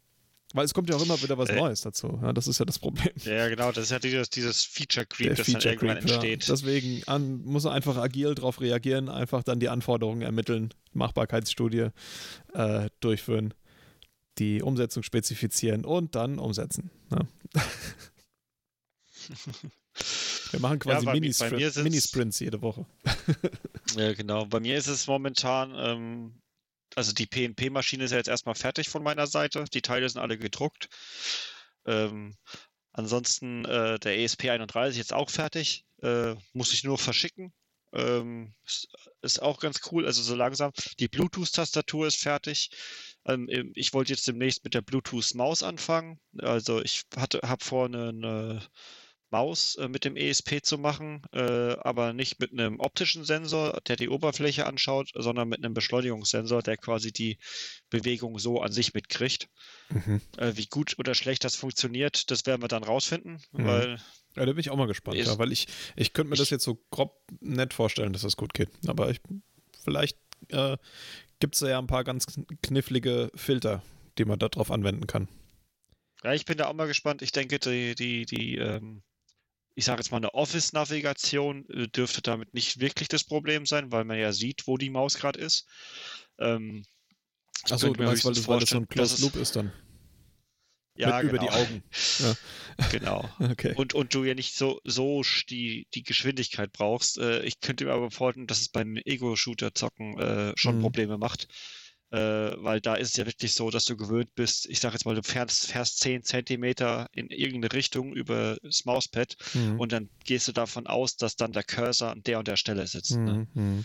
Weil 0.55 0.65
es 0.65 0.73
kommt 0.73 0.89
ja 0.89 0.97
auch 0.97 1.03
immer 1.03 1.21
wieder 1.23 1.37
was 1.37 1.51
äh, 1.51 1.57
Neues 1.57 1.83
dazu. 1.83 2.19
Ja, 2.23 2.33
das 2.33 2.49
ist 2.49 2.59
ja 2.59 2.65
das 2.65 2.79
Problem. 2.79 3.13
Ja, 3.23 3.49
genau. 3.49 3.71
Das 3.71 3.85
ist 3.85 3.91
ja 3.91 3.99
dieses, 3.99 4.31
dieses 4.31 4.65
Feature 4.65 5.05
Creep, 5.05 5.37
das 5.37 5.47
Feature 5.47 5.77
dann 5.77 5.87
irgendwann 5.87 5.99
Creep, 5.99 6.11
entsteht. 6.11 6.47
Ja. 6.47 6.55
Deswegen 6.55 7.03
an, 7.07 7.43
muss 7.45 7.67
er 7.67 7.73
einfach 7.73 7.99
agil 7.99 8.35
darauf 8.35 8.61
reagieren, 8.61 9.11
einfach 9.11 9.43
dann 9.43 9.61
die 9.61 9.69
Anforderungen 9.69 10.23
ermitteln, 10.23 10.73
Machbarkeitsstudie 10.95 11.89
äh, 12.55 12.89
durchführen, 13.01 13.53
die 14.39 14.63
Umsetzung 14.63 15.03
spezifizieren 15.03 15.85
und 15.85 16.15
dann 16.15 16.39
umsetzen. 16.39 16.91
Ja. 17.11 17.21
Wir 20.51 20.61
machen 20.61 20.79
quasi 20.79 21.05
ja, 21.07 21.13
Minisprints 21.13 22.41
Mini 22.41 22.47
jede 22.47 22.63
Woche. 22.63 22.87
ja, 23.97 24.15
genau. 24.15 24.47
Bei 24.47 24.61
mir 24.61 24.79
ist 24.79 24.87
es 24.87 25.07
momentan 25.07 25.75
ähm, 25.77 26.33
also 26.95 27.13
die 27.13 27.27
PNP-Maschine 27.27 28.05
ist 28.05 28.11
ja 28.11 28.17
jetzt 28.17 28.29
erstmal 28.29 28.55
fertig 28.55 28.89
von 28.89 29.03
meiner 29.03 29.27
Seite. 29.27 29.65
Die 29.73 29.83
Teile 29.83 30.09
sind 30.09 30.21
alle 30.21 30.39
gedruckt. 30.39 30.89
Ähm, 31.87 32.37
ansonsten 32.93 33.65
äh, 33.65 33.99
der 33.99 34.19
ESP31 34.19 34.93
jetzt 34.93 35.13
auch 35.13 35.31
fertig. 35.31 35.85
Äh, 36.03 36.35
muss 36.53 36.73
ich 36.73 36.85
nur 36.85 36.99
verschicken. 36.99 37.53
Ähm, 37.93 38.55
ist, 38.67 38.89
ist, 39.23 39.43
auch 39.43 39.61
ganz 39.61 39.81
cool, 39.91 40.07
also 40.07 40.23
so 40.23 40.35
langsam. 40.35 40.73
Die 40.99 41.09
Bluetooth-Tastatur 41.09 42.07
ist 42.07 42.21
fertig. 42.21 42.71
Ähm, 43.25 43.49
ich 43.75 43.95
wollte 43.95 44.13
jetzt 44.13 44.29
demnächst 44.29 44.63
mit 44.65 44.75
der 44.75 44.83
Bluetooth-Maus 44.83 45.63
anfangen. 45.63 46.21
Also 46.39 46.83
ich 46.83 47.05
hatte, 47.17 47.41
habe 47.43 47.65
vor, 47.65 47.87
eine, 47.87 48.09
eine 48.09 48.63
Maus 49.31 49.77
äh, 49.77 49.89
mit 49.89 50.05
dem 50.05 50.17
ESP 50.17 50.63
zu 50.63 50.79
machen, 50.79 51.23
äh, 51.33 51.41
aber 51.41 52.13
nicht 52.13 52.41
mit 52.41 52.53
einem 52.53 52.81
optischen 52.81 53.25
Sensor, 53.25 53.81
der 53.87 53.97
die 53.97 54.09
Oberfläche 54.09 54.67
anschaut, 54.67 55.11
sondern 55.15 55.49
mit 55.49 55.65
einem 55.65 55.75
Beschleunigungssensor, 55.75 56.63
der 56.63 56.77
quasi 56.77 57.13
die 57.13 57.39
Bewegung 57.91 58.39
so 58.39 58.61
an 58.61 58.73
sich 58.73 58.95
mitkriegt. 58.95 59.49
Mhm. 59.91 60.21
Äh, 60.37 60.53
wie 60.57 60.67
gut 60.67 60.99
oder 60.99 61.15
schlecht 61.15 61.45
das 61.45 61.57
funktioniert, 61.57 62.31
das 62.31 62.47
werden 62.47 62.63
wir 62.63 62.69
dann 62.69 62.85
rausfinden, 62.85 63.43
mhm. 63.53 63.67
weil 63.67 63.99
ja, 64.37 64.47
da 64.47 64.53
bin 64.53 64.61
ich 64.61 64.71
auch 64.71 64.77
mal 64.77 64.87
gespannt, 64.87 65.17
ja, 65.17 65.39
weil 65.39 65.51
ich, 65.51 65.67
ich 65.97 66.13
könnte 66.13 66.29
mir 66.29 66.35
ich, 66.35 66.41
das 66.41 66.51
jetzt 66.51 66.65
so 66.65 66.79
grob 66.91 67.21
nett 67.41 67.75
vorstellen, 67.75 68.13
dass 68.13 68.23
das 68.23 68.37
gut 68.37 68.55
geht. 68.55 68.69
Aber 68.87 69.11
ich, 69.11 69.21
vielleicht 69.83 70.17
äh, 70.51 70.77
gibt 71.41 71.55
es 71.55 71.61
ja 71.61 71.79
ein 71.79 71.87
paar 71.87 72.05
ganz 72.05 72.27
knifflige 72.63 73.33
Filter, 73.35 73.83
die 74.17 74.25
man 74.25 74.39
darauf 74.39 74.71
anwenden 74.71 75.07
kann. 75.07 75.29
Ja, 76.23 76.35
ich 76.35 76.45
bin 76.45 76.59
da 76.59 76.67
auch 76.67 76.75
mal 76.75 76.87
gespannt. 76.87 77.23
Ich 77.23 77.33
denke, 77.33 77.59
die, 77.59 77.95
die, 77.95 78.27
die 78.27 78.57
ähm, 78.57 79.03
ich 79.79 79.85
sage 79.85 80.01
jetzt 80.01 80.11
mal, 80.11 80.17
eine 80.17 80.35
Office-Navigation 80.35 81.65
äh, 81.71 81.87
dürfte 81.87 82.21
damit 82.21 82.53
nicht 82.53 82.81
wirklich 82.81 83.07
das 83.07 83.23
Problem 83.23 83.65
sein, 83.65 83.93
weil 83.93 84.05
man 84.05 84.19
ja 84.19 84.33
sieht, 84.33 84.67
wo 84.67 84.77
die 84.77 84.91
Maus 84.91 85.15
gerade 85.15 85.39
ist. 85.39 85.69
Ähm, 86.41 86.85
Achso, 87.71 87.93
du 87.93 88.03
meinst, 88.03 88.25
weil 88.25 88.35
das, 88.35 88.49
weil 88.49 88.59
das 88.59 88.71
so 88.71 88.79
ein 88.79 88.89
Closed 88.89 89.21
Loop 89.21 89.37
ist 89.37 89.55
dann. 89.55 89.73
Ja, 90.97 91.21
genau. 91.21 91.33
über 91.33 91.39
die 91.39 91.51
Augen. 91.51 91.85
Ja. 92.19 92.35
Genau. 92.91 93.29
okay. 93.39 93.75
und, 93.77 93.95
und 93.95 94.15
du 94.15 94.25
ja 94.25 94.35
nicht 94.35 94.57
so, 94.57 94.81
so 94.85 95.23
die, 95.49 95.87
die 95.95 96.03
Geschwindigkeit 96.03 96.73
brauchst. 96.73 97.19
Äh, 97.19 97.43
ich 97.43 97.61
könnte 97.61 97.85
mir 97.85 97.93
aber 97.93 98.11
vorstellen, 98.11 98.49
dass 98.49 98.61
es 98.61 98.69
beim 98.69 98.97
Ego-Shooter-Zocken 98.97 100.19
äh, 100.19 100.53
schon 100.57 100.79
mhm. 100.79 100.83
Probleme 100.83 101.19
macht 101.19 101.47
äh, 102.11 102.19
weil 102.19 102.81
da 102.81 102.95
ist 102.95 103.11
es 103.11 103.17
ja 103.17 103.27
wirklich 103.27 103.53
so, 103.55 103.71
dass 103.71 103.85
du 103.85 103.97
gewöhnt 103.97 104.35
bist, 104.35 104.67
ich 104.67 104.81
sage 104.81 104.95
jetzt 104.95 105.05
mal, 105.05 105.15
du 105.15 105.23
fährst, 105.23 105.67
fährst 105.67 105.99
10 105.99 106.23
Zentimeter 106.23 107.09
in 107.13 107.29
irgendeine 107.29 107.73
Richtung 107.73 108.15
über 108.15 108.57
das 108.63 108.85
Mauspad 108.85 109.37
mhm. 109.55 109.79
und 109.79 109.93
dann 109.93 110.09
gehst 110.25 110.49
du 110.49 110.53
davon 110.53 110.87
aus, 110.87 111.17
dass 111.17 111.37
dann 111.37 111.53
der 111.53 111.65
Cursor 111.65 112.11
an 112.11 112.23
der 112.23 112.39
und 112.39 112.49
der 112.49 112.57
Stelle 112.57 112.87
sitzt. 112.87 113.17
Ne? 113.17 113.47
Mhm. 113.55 113.77
Ne? 113.77 113.85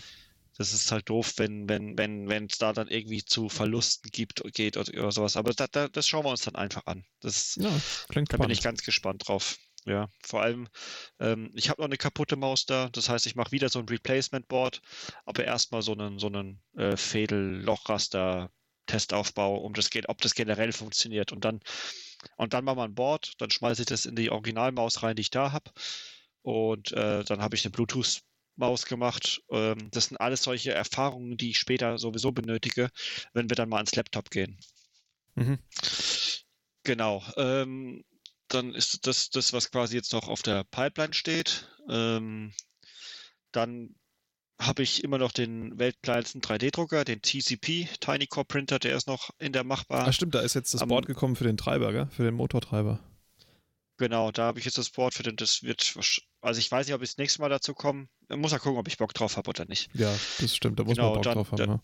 Das 0.56 0.72
ist 0.72 0.92
halt 0.92 1.08
doof, 1.08 1.34
wenn 1.36 1.68
wenn 1.68 1.98
wenn 1.98 2.28
wenn 2.28 2.44
es 2.46 2.58
da 2.58 2.72
dann 2.72 2.86
irgendwie 2.86 3.24
zu 3.24 3.48
Verlusten 3.48 4.08
gibt 4.10 4.40
geht 4.54 4.76
oder, 4.76 4.92
oder 4.94 5.10
sowas. 5.10 5.36
Aber 5.36 5.52
da, 5.52 5.66
da, 5.66 5.88
das 5.88 6.06
schauen 6.06 6.24
wir 6.24 6.30
uns 6.30 6.42
dann 6.42 6.54
einfach 6.54 6.86
an. 6.86 7.04
Das, 7.20 7.56
ja, 7.56 7.68
klingt 8.08 8.32
da 8.32 8.36
spannend. 8.36 8.48
bin 8.48 8.50
ich 8.50 8.62
ganz 8.62 8.82
gespannt 8.84 9.26
drauf. 9.26 9.58
Ja, 9.86 10.08
vor 10.22 10.40
allem, 10.42 10.68
ähm, 11.20 11.50
ich 11.54 11.68
habe 11.68 11.82
noch 11.82 11.88
eine 11.88 11.98
kaputte 11.98 12.36
Maus 12.36 12.64
da, 12.64 12.88
das 12.88 13.10
heißt, 13.10 13.26
ich 13.26 13.34
mache 13.34 13.52
wieder 13.52 13.68
so 13.68 13.80
ein 13.80 13.88
Replacement-Board, 13.88 14.80
aber 15.26 15.44
erstmal 15.44 15.82
so 15.82 15.92
einen, 15.92 16.18
so 16.18 16.28
einen 16.28 16.62
äh, 16.74 16.96
Fädel-Lochraster-Testaufbau, 16.96 19.56
um 19.56 19.74
das 19.74 19.90
geht, 19.90 20.08
ob 20.08 20.22
das 20.22 20.34
generell 20.34 20.72
funktioniert. 20.72 21.32
Und 21.32 21.44
dann, 21.44 21.60
und 22.36 22.54
dann 22.54 22.64
machen 22.64 22.78
wir 22.78 22.84
ein 22.84 22.94
Board, 22.94 23.34
dann 23.38 23.50
schmeiße 23.50 23.82
ich 23.82 23.86
das 23.86 24.06
in 24.06 24.16
die 24.16 24.30
Originalmaus 24.30 25.02
rein, 25.02 25.16
die 25.16 25.22
ich 25.22 25.30
da 25.30 25.52
habe. 25.52 25.70
Und 26.40 26.92
äh, 26.92 27.22
dann 27.24 27.42
habe 27.42 27.54
ich 27.54 27.64
eine 27.64 27.72
Bluetooth 27.72 28.22
Maus 28.56 28.86
gemacht. 28.86 29.42
Ähm, 29.50 29.90
das 29.90 30.06
sind 30.06 30.16
alles 30.18 30.42
solche 30.42 30.72
Erfahrungen, 30.72 31.36
die 31.36 31.50
ich 31.50 31.58
später 31.58 31.98
sowieso 31.98 32.32
benötige, 32.32 32.88
wenn 33.32 33.50
wir 33.50 33.56
dann 33.56 33.68
mal 33.68 33.78
ans 33.78 33.96
Laptop 33.96 34.30
gehen. 34.30 34.56
Mhm. 35.34 35.58
Genau. 36.84 37.22
Ähm, 37.36 38.04
dann 38.54 38.74
ist 38.74 39.06
das 39.06 39.30
das, 39.30 39.52
was 39.52 39.70
quasi 39.70 39.96
jetzt 39.96 40.12
noch 40.12 40.28
auf 40.28 40.42
der 40.42 40.64
Pipeline 40.64 41.14
steht. 41.14 41.68
Ähm, 41.88 42.52
dann 43.52 43.94
habe 44.60 44.82
ich 44.82 45.02
immer 45.02 45.18
noch 45.18 45.32
den 45.32 45.78
weltkleinsten 45.78 46.40
3D-Drucker, 46.40 47.04
den 47.04 47.20
TCP 47.22 47.88
Tiny 48.00 48.26
Core 48.26 48.46
Printer, 48.46 48.78
der 48.78 48.96
ist 48.96 49.06
noch 49.06 49.30
in 49.38 49.52
der 49.52 49.64
machbar. 49.64 50.06
Ah, 50.06 50.12
stimmt, 50.12 50.34
da 50.34 50.40
ist 50.40 50.54
jetzt 50.54 50.74
das 50.74 50.82
um, 50.82 50.88
Board 50.88 51.06
gekommen 51.06 51.36
für 51.36 51.44
den 51.44 51.56
Treiber, 51.56 51.92
gell? 51.92 52.08
für 52.10 52.22
den 52.22 52.34
Motortreiber. 52.34 53.00
Genau, 53.96 54.32
da 54.32 54.44
habe 54.44 54.58
ich 54.58 54.64
jetzt 54.64 54.78
das 54.78 54.90
Board 54.90 55.14
für 55.14 55.22
den, 55.22 55.36
das 55.36 55.62
wird, 55.62 55.94
also 56.40 56.58
ich 56.58 56.70
weiß 56.70 56.86
nicht, 56.86 56.94
ob 56.94 57.02
ich 57.02 57.10
das 57.10 57.18
nächste 57.18 57.40
Mal 57.40 57.48
dazu 57.48 57.74
komme. 57.74 58.08
Muss 58.28 58.52
ja 58.52 58.58
gucken, 58.58 58.78
ob 58.78 58.88
ich 58.88 58.98
Bock 58.98 59.14
drauf 59.14 59.36
habe 59.36 59.50
oder 59.50 59.66
nicht. 59.66 59.88
Ja, 59.94 60.12
das 60.40 60.56
stimmt, 60.56 60.78
da 60.78 60.84
muss 60.84 60.96
genau, 60.96 61.10
man 61.10 61.14
Bock 61.14 61.22
dann, 61.24 61.34
drauf 61.34 61.52
haben. 61.52 61.58
Dann, 61.58 61.70
ne? 61.70 61.82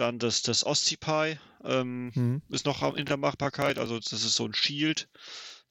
Dann 0.00 0.18
das, 0.18 0.42
das 0.42 0.64
OsciPi 0.64 1.38
ähm, 1.64 2.12
mhm. 2.14 2.42
ist 2.48 2.66
noch 2.66 2.82
in 2.94 3.06
der 3.06 3.16
Machbarkeit, 3.16 3.78
also 3.78 3.98
das 3.98 4.12
ist 4.12 4.34
so 4.34 4.46
ein 4.46 4.54
Shield, 4.54 5.08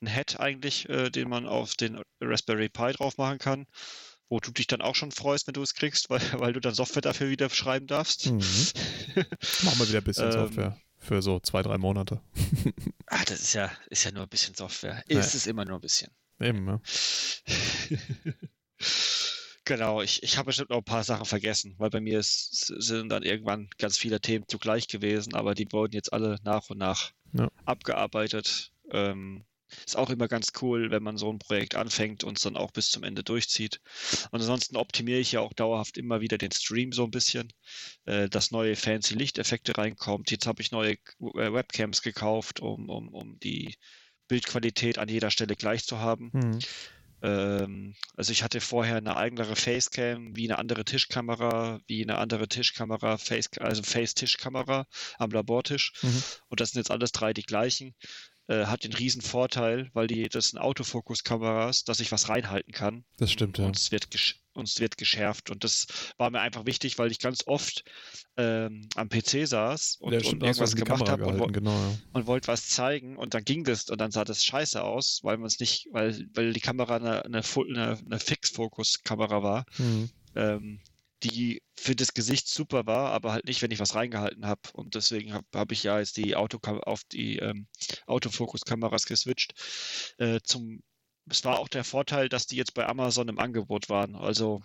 ein 0.02 0.08
Head 0.08 0.40
eigentlich, 0.40 0.90
äh, 0.90 1.10
den 1.10 1.30
man 1.30 1.48
auf 1.48 1.76
den 1.76 2.02
Raspberry 2.22 2.70
Pi 2.70 2.92
drauf 2.92 3.18
machen 3.18 3.40
kann, 3.40 3.66
wo 4.30 4.40
du 4.40 4.52
dich 4.52 4.68
dann 4.68 4.82
auch 4.82 4.96
schon 4.96 5.12
freust, 5.12 5.48
wenn 5.48 5.54
du 5.54 5.62
es 5.62 5.74
kriegst, 5.74 6.10
weil, 6.10 6.22
weil 6.34 6.54
du 6.54 6.60
dann 6.60 6.74
Software 6.74 7.02
dafür 7.02 7.30
wieder 7.30 7.50
schreiben 7.50 7.88
darfst. 7.88 8.28
Mhm. 8.28 8.40
Machen 9.64 9.80
wir 9.80 9.88
wieder 9.90 10.00
ein 10.00 10.04
bisschen 10.04 10.26
ähm, 10.26 10.32
Software 10.32 10.78
für 11.00 11.22
so 11.22 11.40
zwei, 11.40 11.62
drei 11.62 11.78
Monate. 11.78 12.22
ah, 13.08 13.24
das 13.26 13.42
ist 13.42 13.54
ja, 13.54 13.72
ist 13.90 14.04
ja 14.04 14.12
nur 14.12 14.24
ein 14.24 14.30
bisschen 14.30 14.56
Software. 14.56 15.04
Ist 15.08 15.36
es 15.36 15.48
immer 15.48 15.64
nur 15.64 15.78
ein 15.78 15.82
bisschen. 15.82 16.12
Eben, 16.40 16.68
ja. 16.68 16.82
Genau, 19.68 20.02
ich, 20.02 20.24
ich 20.24 20.38
habe 20.38 20.46
bestimmt 20.46 20.70
noch 20.70 20.78
ein 20.78 20.84
paar 20.86 21.04
Sachen 21.04 21.26
vergessen, 21.26 21.76
weil 21.78 21.90
bei 21.90 22.00
mir 22.00 22.20
ist, 22.20 22.68
sind 22.68 23.10
dann 23.10 23.24
irgendwann 23.24 23.70
ganz 23.78 23.98
viele 23.98 24.22
Themen 24.22 24.46
zugleich 24.48 24.88
gewesen, 24.88 25.36
aber 25.36 25.56
die 25.56 25.70
wurden 25.74 25.92
jetzt 25.92 26.14
alle 26.14 26.40
nach 26.44 26.70
und 26.70 26.78
nach 26.78 27.12
ja. 27.34 27.50
abgearbeitet. 27.66 28.72
Ähm, 28.92 29.44
ist 29.86 29.98
auch 29.98 30.10
immer 30.10 30.30
ganz 30.30 30.54
cool, 30.62 30.90
wenn 30.90 31.04
man 31.04 31.18
so 31.18 31.30
ein 31.30 31.40
Projekt 31.40 31.76
anfängt 31.76 32.24
und 32.24 32.38
es 32.38 32.44
dann 32.44 32.56
auch 32.56 32.72
bis 32.72 32.92
zum 32.92 33.04
Ende 33.04 33.26
durchzieht. 33.26 33.82
Und 34.32 34.40
ansonsten 34.40 34.78
optimiere 34.78 35.20
ich 35.20 35.34
ja 35.34 35.42
auch 35.42 35.52
dauerhaft 35.52 35.98
immer 35.98 36.22
wieder 36.22 36.38
den 36.38 36.54
Stream 36.54 36.94
so 36.94 37.04
ein 37.04 37.12
bisschen, 37.12 37.52
äh, 38.06 38.30
dass 38.30 38.52
neue 38.52 38.78
fancy 38.78 39.16
Lichteffekte 39.16 39.78
reinkommt. 39.78 40.32
Jetzt 40.32 40.48
habe 40.48 40.62
ich 40.62 40.72
neue 40.72 40.94
äh, 40.94 41.52
Webcams 41.52 42.02
gekauft, 42.02 42.62
um, 42.62 42.90
um, 42.90 43.10
um 43.10 43.38
die 43.40 43.76
Bildqualität 44.30 44.98
an 44.98 45.10
jeder 45.10 45.30
Stelle 45.30 45.58
gleich 45.58 45.86
zu 45.86 46.00
haben. 46.00 46.30
Mhm. 46.32 46.60
Ähm, 47.22 47.96
also 48.16 48.32
ich 48.32 48.44
hatte 48.44 48.62
vorher 48.62 48.98
eine 48.98 49.18
eigenere 49.18 49.56
Facecam, 49.56 50.36
wie 50.36 50.50
eine 50.50 50.60
andere 50.60 50.86
Tischkamera, 50.86 51.80
wie 51.88 52.04
eine 52.04 52.18
andere 52.18 52.48
Tischkamera, 52.48 53.18
Face, 53.18 53.50
also 53.60 53.84
Face-Tischkamera 53.84 54.86
am 55.18 55.32
Labortisch. 55.32 55.94
Mhm. 56.02 56.24
Und 56.50 56.60
das 56.60 56.72
sind 56.72 56.82
jetzt 56.82 56.92
alles 56.92 57.12
drei 57.12 57.34
die 57.34 57.44
gleichen. 57.44 57.96
Äh, 58.50 58.66
hat 58.68 58.86
den 58.86 58.94
riesen 58.94 59.22
Vorteil, 59.22 59.90
weil 59.94 60.08
die, 60.08 60.30
das 60.30 60.50
sind 60.50 60.60
Autofokus-Kameras, 60.60 61.84
dass 61.84 62.00
ich 62.00 62.14
was 62.14 62.30
reinhalten 62.30 62.72
kann. 62.72 63.04
Das 63.18 63.32
stimmt, 63.32 63.58
ja. 63.58 63.66
Und 63.66 63.76
es 63.76 63.92
wird, 63.92 64.08
und 64.54 64.70
es 64.70 64.80
wird 64.80 64.98
geschärft. 64.98 65.50
Und 65.50 65.66
das 65.66 65.88
war 66.18 66.30
mir 66.30 66.40
einfach 66.40 66.66
wichtig, 66.66 66.98
weil 66.98 67.12
ich 67.12 67.20
ganz 67.20 67.44
oft 67.46 67.84
ähm, 68.38 68.88
am 68.96 69.10
PC 69.10 69.48
saß 69.48 69.98
und, 70.00 70.14
ja, 70.14 70.20
und 70.20 70.42
irgendwas 70.44 70.76
gemacht 70.76 71.10
habe 71.10 71.26
und, 71.26 71.52
genau, 71.52 71.72
ja. 71.72 71.98
und 72.14 72.26
wollte 72.26 72.48
was 72.48 72.70
zeigen 72.70 73.18
und 73.18 73.34
dann 73.34 73.44
ging 73.44 73.66
das 73.66 73.90
und 73.90 74.00
dann 74.00 74.12
sah 74.12 74.24
das 74.24 74.46
scheiße 74.46 74.82
aus, 74.82 75.20
weil 75.24 75.38
man 75.38 75.48
es 75.48 75.60
nicht, 75.60 75.88
weil, 75.92 76.28
weil 76.34 76.54
die 76.54 76.62
Kamera 76.62 76.96
eine, 76.96 77.26
eine, 77.26 77.42
eine, 77.42 78.00
eine 78.06 78.20
Fix-Fokus-Kamera 78.20 79.44
war. 79.44 79.66
Mhm. 79.78 80.10
Ähm, 80.36 80.80
die 81.24 81.62
für 81.76 81.96
das 81.96 82.14
Gesicht 82.14 82.48
super 82.48 82.86
war, 82.86 83.12
aber 83.12 83.32
halt 83.32 83.46
nicht, 83.46 83.62
wenn 83.62 83.72
ich 83.72 83.80
was 83.80 83.96
reingehalten 83.96 84.46
habe. 84.46 84.62
Und 84.74 84.96
deswegen 84.96 85.34
habe 85.34 85.46
hab 85.54 85.72
ich 85.72 85.84
ja 85.84 86.00
jetzt 86.00 86.18
die 86.18 86.36
Auto 86.36 86.60
auf 86.84 87.04
die 87.06 87.38
ähm, 87.38 87.68
Autofokus-Kameras 88.06 89.06
geswitcht. 89.06 89.54
Äh, 90.18 90.40
zum, 90.44 90.84
es 91.30 91.44
war 91.44 91.60
auch 91.60 91.68
der 91.68 91.84
Vorteil, 91.84 92.30
dass 92.30 92.48
die 92.48 92.56
jetzt 92.56 92.74
bei 92.74 92.86
Amazon 92.86 93.30
im 93.30 93.40
Angebot 93.40 93.90
waren. 93.90 94.16
Also 94.16 94.62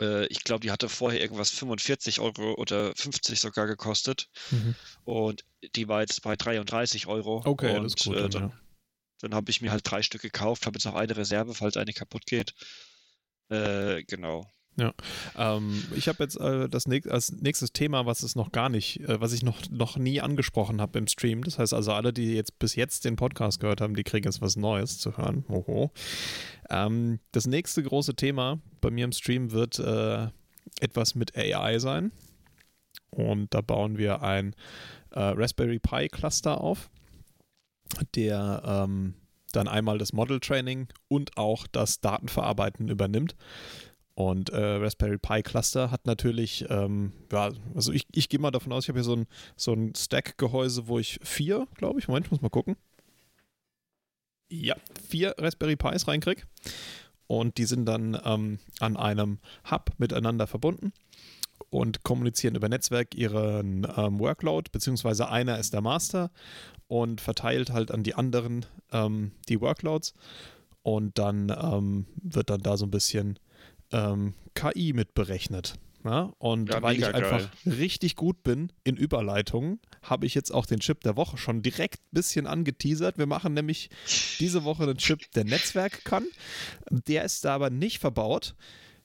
äh, 0.00 0.26
ich 0.26 0.44
glaube, 0.44 0.60
die 0.60 0.70
hatte 0.70 0.88
vorher 0.88 1.20
irgendwas 1.20 1.50
45 1.50 2.20
Euro 2.20 2.54
oder 2.54 2.94
50 2.96 3.38
sogar 3.38 3.66
gekostet. 3.66 4.28
Mhm. 4.50 4.74
Und 5.04 5.44
die 5.74 5.88
war 5.88 6.00
jetzt 6.00 6.22
bei 6.22 6.36
33 6.36 7.06
Euro. 7.06 7.42
Okay, 7.44 7.76
und, 7.76 7.84
das 7.84 7.94
ist 7.94 8.04
gut. 8.04 8.16
Äh, 8.16 8.28
dann, 8.28 8.42
ja 8.50 8.60
Dann 9.20 9.34
habe 9.34 9.50
ich 9.50 9.60
mir 9.60 9.72
halt 9.72 9.88
drei 9.88 10.02
Stück 10.02 10.22
gekauft, 10.22 10.66
habe 10.66 10.76
jetzt 10.76 10.86
noch 10.86 10.94
eine 10.94 11.16
Reserve, 11.16 11.54
falls 11.54 11.76
eine 11.76 11.92
kaputt 11.92 12.26
geht. 12.26 12.54
Äh, 13.48 14.04
genau. 14.04 14.50
Ja, 14.76 14.94
ähm, 15.36 15.82
ich 15.94 16.08
habe 16.08 16.22
jetzt 16.22 16.36
äh, 16.36 16.68
das 16.68 16.86
näch 16.86 17.10
als 17.10 17.32
nächstes 17.32 17.72
Thema, 17.72 18.06
was 18.06 18.22
es 18.22 18.36
noch 18.36 18.52
gar 18.52 18.68
nicht, 18.68 19.00
äh, 19.00 19.20
was 19.20 19.32
ich 19.32 19.42
noch, 19.42 19.58
noch 19.70 19.96
nie 19.96 20.20
angesprochen 20.20 20.80
habe 20.80 20.98
im 20.98 21.06
Stream. 21.06 21.42
Das 21.44 21.58
heißt 21.58 21.74
also, 21.74 21.92
alle, 21.92 22.12
die 22.12 22.34
jetzt 22.34 22.58
bis 22.58 22.76
jetzt 22.76 23.04
den 23.04 23.16
Podcast 23.16 23.60
gehört 23.60 23.80
haben, 23.80 23.94
die 23.94 24.04
kriegen 24.04 24.26
jetzt 24.26 24.40
was 24.40 24.56
Neues 24.56 24.98
zu 24.98 25.16
hören. 25.16 25.44
Oho. 25.48 25.90
Ähm, 26.70 27.18
das 27.32 27.46
nächste 27.46 27.82
große 27.82 28.14
Thema 28.14 28.60
bei 28.80 28.90
mir 28.90 29.04
im 29.04 29.12
Stream 29.12 29.50
wird 29.50 29.78
äh, 29.78 30.28
etwas 30.80 31.14
mit 31.14 31.36
AI 31.36 31.78
sein. 31.78 32.12
Und 33.10 33.52
da 33.52 33.60
bauen 33.60 33.98
wir 33.98 34.22
ein 34.22 34.54
äh, 35.10 35.20
Raspberry 35.20 35.80
Pi 35.80 36.08
Cluster 36.08 36.60
auf, 36.60 36.90
der 38.14 38.62
ähm, 38.64 39.14
dann 39.52 39.68
einmal 39.68 39.98
das 39.98 40.12
Model 40.12 40.38
Training 40.38 40.88
und 41.08 41.36
auch 41.36 41.66
das 41.66 42.00
Datenverarbeiten 42.00 42.88
übernimmt. 42.88 43.34
Und 44.14 44.50
äh, 44.50 44.58
Raspberry 44.58 45.18
Pi 45.18 45.42
Cluster 45.42 45.90
hat 45.90 46.06
natürlich, 46.06 46.66
ähm, 46.68 47.12
ja, 47.32 47.50
also 47.74 47.92
ich, 47.92 48.06
ich 48.12 48.28
gehe 48.28 48.40
mal 48.40 48.50
davon 48.50 48.72
aus, 48.72 48.84
ich 48.84 48.88
habe 48.88 48.98
hier 48.98 49.04
so 49.04 49.16
ein, 49.16 49.26
so 49.56 49.72
ein 49.72 49.94
Stack-Gehäuse, 49.94 50.88
wo 50.88 50.98
ich 50.98 51.18
vier, 51.22 51.66
glaube 51.76 52.00
ich, 52.00 52.08
Moment, 52.08 52.26
ich 52.26 52.32
muss 52.32 52.42
mal 52.42 52.50
gucken. 52.50 52.76
Ja, 54.50 54.74
vier 55.08 55.34
Raspberry 55.38 55.76
Pis 55.76 56.08
reinkriege. 56.08 56.42
Und 57.28 57.58
die 57.58 57.64
sind 57.64 57.86
dann 57.86 58.20
ähm, 58.24 58.58
an 58.80 58.96
einem 58.96 59.38
Hub 59.70 59.92
miteinander 59.98 60.48
verbunden 60.48 60.92
und 61.70 62.02
kommunizieren 62.02 62.56
über 62.56 62.68
Netzwerk 62.68 63.14
ihren 63.14 63.86
ähm, 63.96 64.18
Workload, 64.18 64.70
beziehungsweise 64.72 65.28
einer 65.28 65.58
ist 65.58 65.72
der 65.72 65.80
Master 65.80 66.30
und 66.88 67.20
verteilt 67.20 67.70
halt 67.70 67.92
an 67.92 68.02
die 68.02 68.16
anderen 68.16 68.66
ähm, 68.90 69.30
die 69.48 69.60
Workloads. 69.60 70.12
Und 70.82 71.18
dann 71.18 71.50
ähm, 71.50 72.06
wird 72.20 72.50
dann 72.50 72.62
da 72.62 72.76
so 72.76 72.86
ein 72.86 72.90
bisschen 72.90 73.38
ähm, 73.92 74.34
KI 74.54 74.92
mitberechnet. 74.92 75.74
Ja, 76.04 76.32
und 76.38 76.70
ja, 76.70 76.80
weil 76.80 76.96
ich 76.96 77.06
einfach 77.06 77.50
richtig 77.66 78.16
gut 78.16 78.42
bin 78.42 78.72
in 78.84 78.96
Überleitungen, 78.96 79.80
habe 80.02 80.24
ich 80.24 80.34
jetzt 80.34 80.50
auch 80.50 80.64
den 80.64 80.80
Chip 80.80 81.02
der 81.02 81.16
Woche 81.16 81.36
schon 81.36 81.60
direkt 81.60 82.00
ein 82.00 82.12
bisschen 82.12 82.46
angeteasert. 82.46 83.18
Wir 83.18 83.26
machen 83.26 83.52
nämlich 83.52 83.90
diese 84.38 84.64
Woche 84.64 84.84
einen 84.84 84.96
Chip, 84.96 85.30
der 85.32 85.44
Netzwerk 85.44 86.04
kann. 86.04 86.24
Der 86.90 87.24
ist 87.24 87.44
da 87.44 87.54
aber 87.54 87.68
nicht 87.68 87.98
verbaut. 87.98 88.54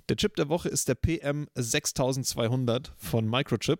Der 0.07 0.15
Chip 0.15 0.37
der 0.37 0.47
Woche 0.47 0.69
ist 0.69 0.87
der 0.87 0.95
PM6200 0.95 2.91
von 2.95 3.29
Microchip. 3.29 3.79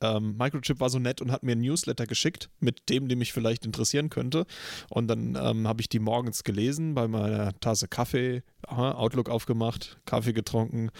Ähm, 0.00 0.36
Microchip 0.36 0.80
war 0.80 0.90
so 0.90 0.98
nett 0.98 1.20
und 1.20 1.30
hat 1.30 1.42
mir 1.42 1.52
ein 1.52 1.60
Newsletter 1.60 2.06
geschickt 2.06 2.50
mit 2.60 2.88
dem, 2.88 3.08
der 3.08 3.16
mich 3.16 3.32
vielleicht 3.32 3.64
interessieren 3.64 4.10
könnte. 4.10 4.46
Und 4.90 5.08
dann 5.08 5.36
ähm, 5.40 5.66
habe 5.66 5.80
ich 5.80 5.88
die 5.88 5.98
morgens 5.98 6.44
gelesen 6.44 6.94
bei 6.94 7.08
meiner 7.08 7.58
Tasse 7.60 7.88
Kaffee, 7.88 8.42
aha, 8.66 8.92
Outlook 8.92 9.28
aufgemacht, 9.28 9.98
Kaffee 10.04 10.32
getrunken, 10.32 10.90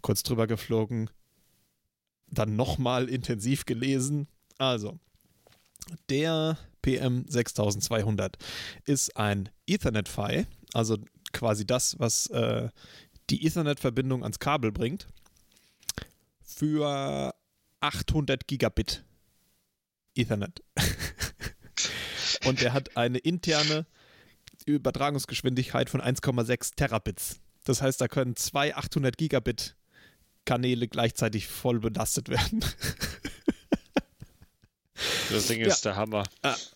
kurz 0.00 0.22
drüber 0.22 0.46
geflogen, 0.46 1.10
dann 2.28 2.56
nochmal 2.56 3.08
intensiv 3.08 3.66
gelesen. 3.66 4.28
Also, 4.58 4.98
der 6.08 6.58
PM6200 6.84 8.34
ist 8.84 9.16
ein 9.16 9.48
Ethernet-Phi, 9.66 10.46
also 10.72 10.96
quasi 11.32 11.66
das, 11.66 11.98
was 11.98 12.26
äh, 12.28 12.68
die 13.28 13.46
Ethernet-Verbindung 13.46 14.22
ans 14.22 14.38
Kabel 14.38 14.72
bringt, 14.72 15.06
für 16.42 17.34
800 17.80 18.46
Gigabit 18.46 19.04
Ethernet. 20.14 20.62
Und 22.44 22.60
der 22.60 22.72
hat 22.72 22.96
eine 22.96 23.18
interne 23.18 23.86
Übertragungsgeschwindigkeit 24.66 25.90
von 25.90 26.00
1,6 26.00 26.74
Terabits. 26.76 27.40
Das 27.64 27.82
heißt, 27.82 28.00
da 28.00 28.08
können 28.08 28.36
zwei 28.36 28.74
800 28.74 29.16
Gigabit 29.16 29.76
Kanäle 30.44 30.88
gleichzeitig 30.88 31.48
voll 31.48 31.80
belastet 31.80 32.28
werden. 32.28 32.64
Das 35.30 35.46
Ding 35.46 35.60
ist 35.60 35.84
ja. 35.84 35.92
der 35.92 35.96
Hammer. 35.96 36.24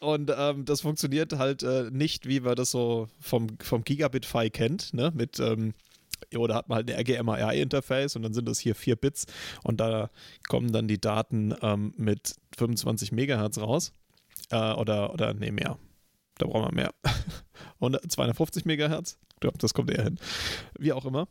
Und 0.00 0.32
ähm, 0.34 0.64
das 0.64 0.80
funktioniert 0.80 1.34
halt 1.34 1.62
äh, 1.62 1.90
nicht, 1.90 2.26
wie 2.26 2.40
man 2.40 2.54
das 2.54 2.70
so 2.70 3.08
vom, 3.20 3.58
vom 3.60 3.84
Gigabit-Phi 3.84 4.50
kennt, 4.50 4.94
ne? 4.94 5.12
mit 5.14 5.40
ähm, 5.40 5.74
oder 6.36 6.54
hat 6.54 6.68
man 6.68 6.76
halt 6.76 6.90
ein 6.90 6.98
RGMA-interface 6.98 8.16
und 8.16 8.22
dann 8.22 8.34
sind 8.34 8.48
das 8.48 8.58
hier 8.58 8.74
4 8.74 8.96
Bits 8.96 9.26
und 9.62 9.80
da 9.80 10.10
kommen 10.48 10.72
dann 10.72 10.88
die 10.88 11.00
Daten 11.00 11.54
ähm, 11.62 11.94
mit 11.96 12.34
25 12.56 13.12
Megahertz 13.12 13.58
raus. 13.58 13.92
Äh, 14.50 14.72
oder, 14.72 15.12
oder 15.12 15.34
nee, 15.34 15.50
mehr. 15.50 15.78
Da 16.38 16.46
brauchen 16.46 16.74
wir 16.74 16.74
mehr. 16.74 16.94
100, 17.80 18.10
250 18.10 18.64
Megahertz. 18.64 19.18
Ich 19.34 19.40
glaube, 19.40 19.58
das 19.58 19.74
kommt 19.74 19.90
eher 19.90 20.04
hin. 20.04 20.18
Wie 20.78 20.92
auch 20.92 21.04
immer. 21.04 21.28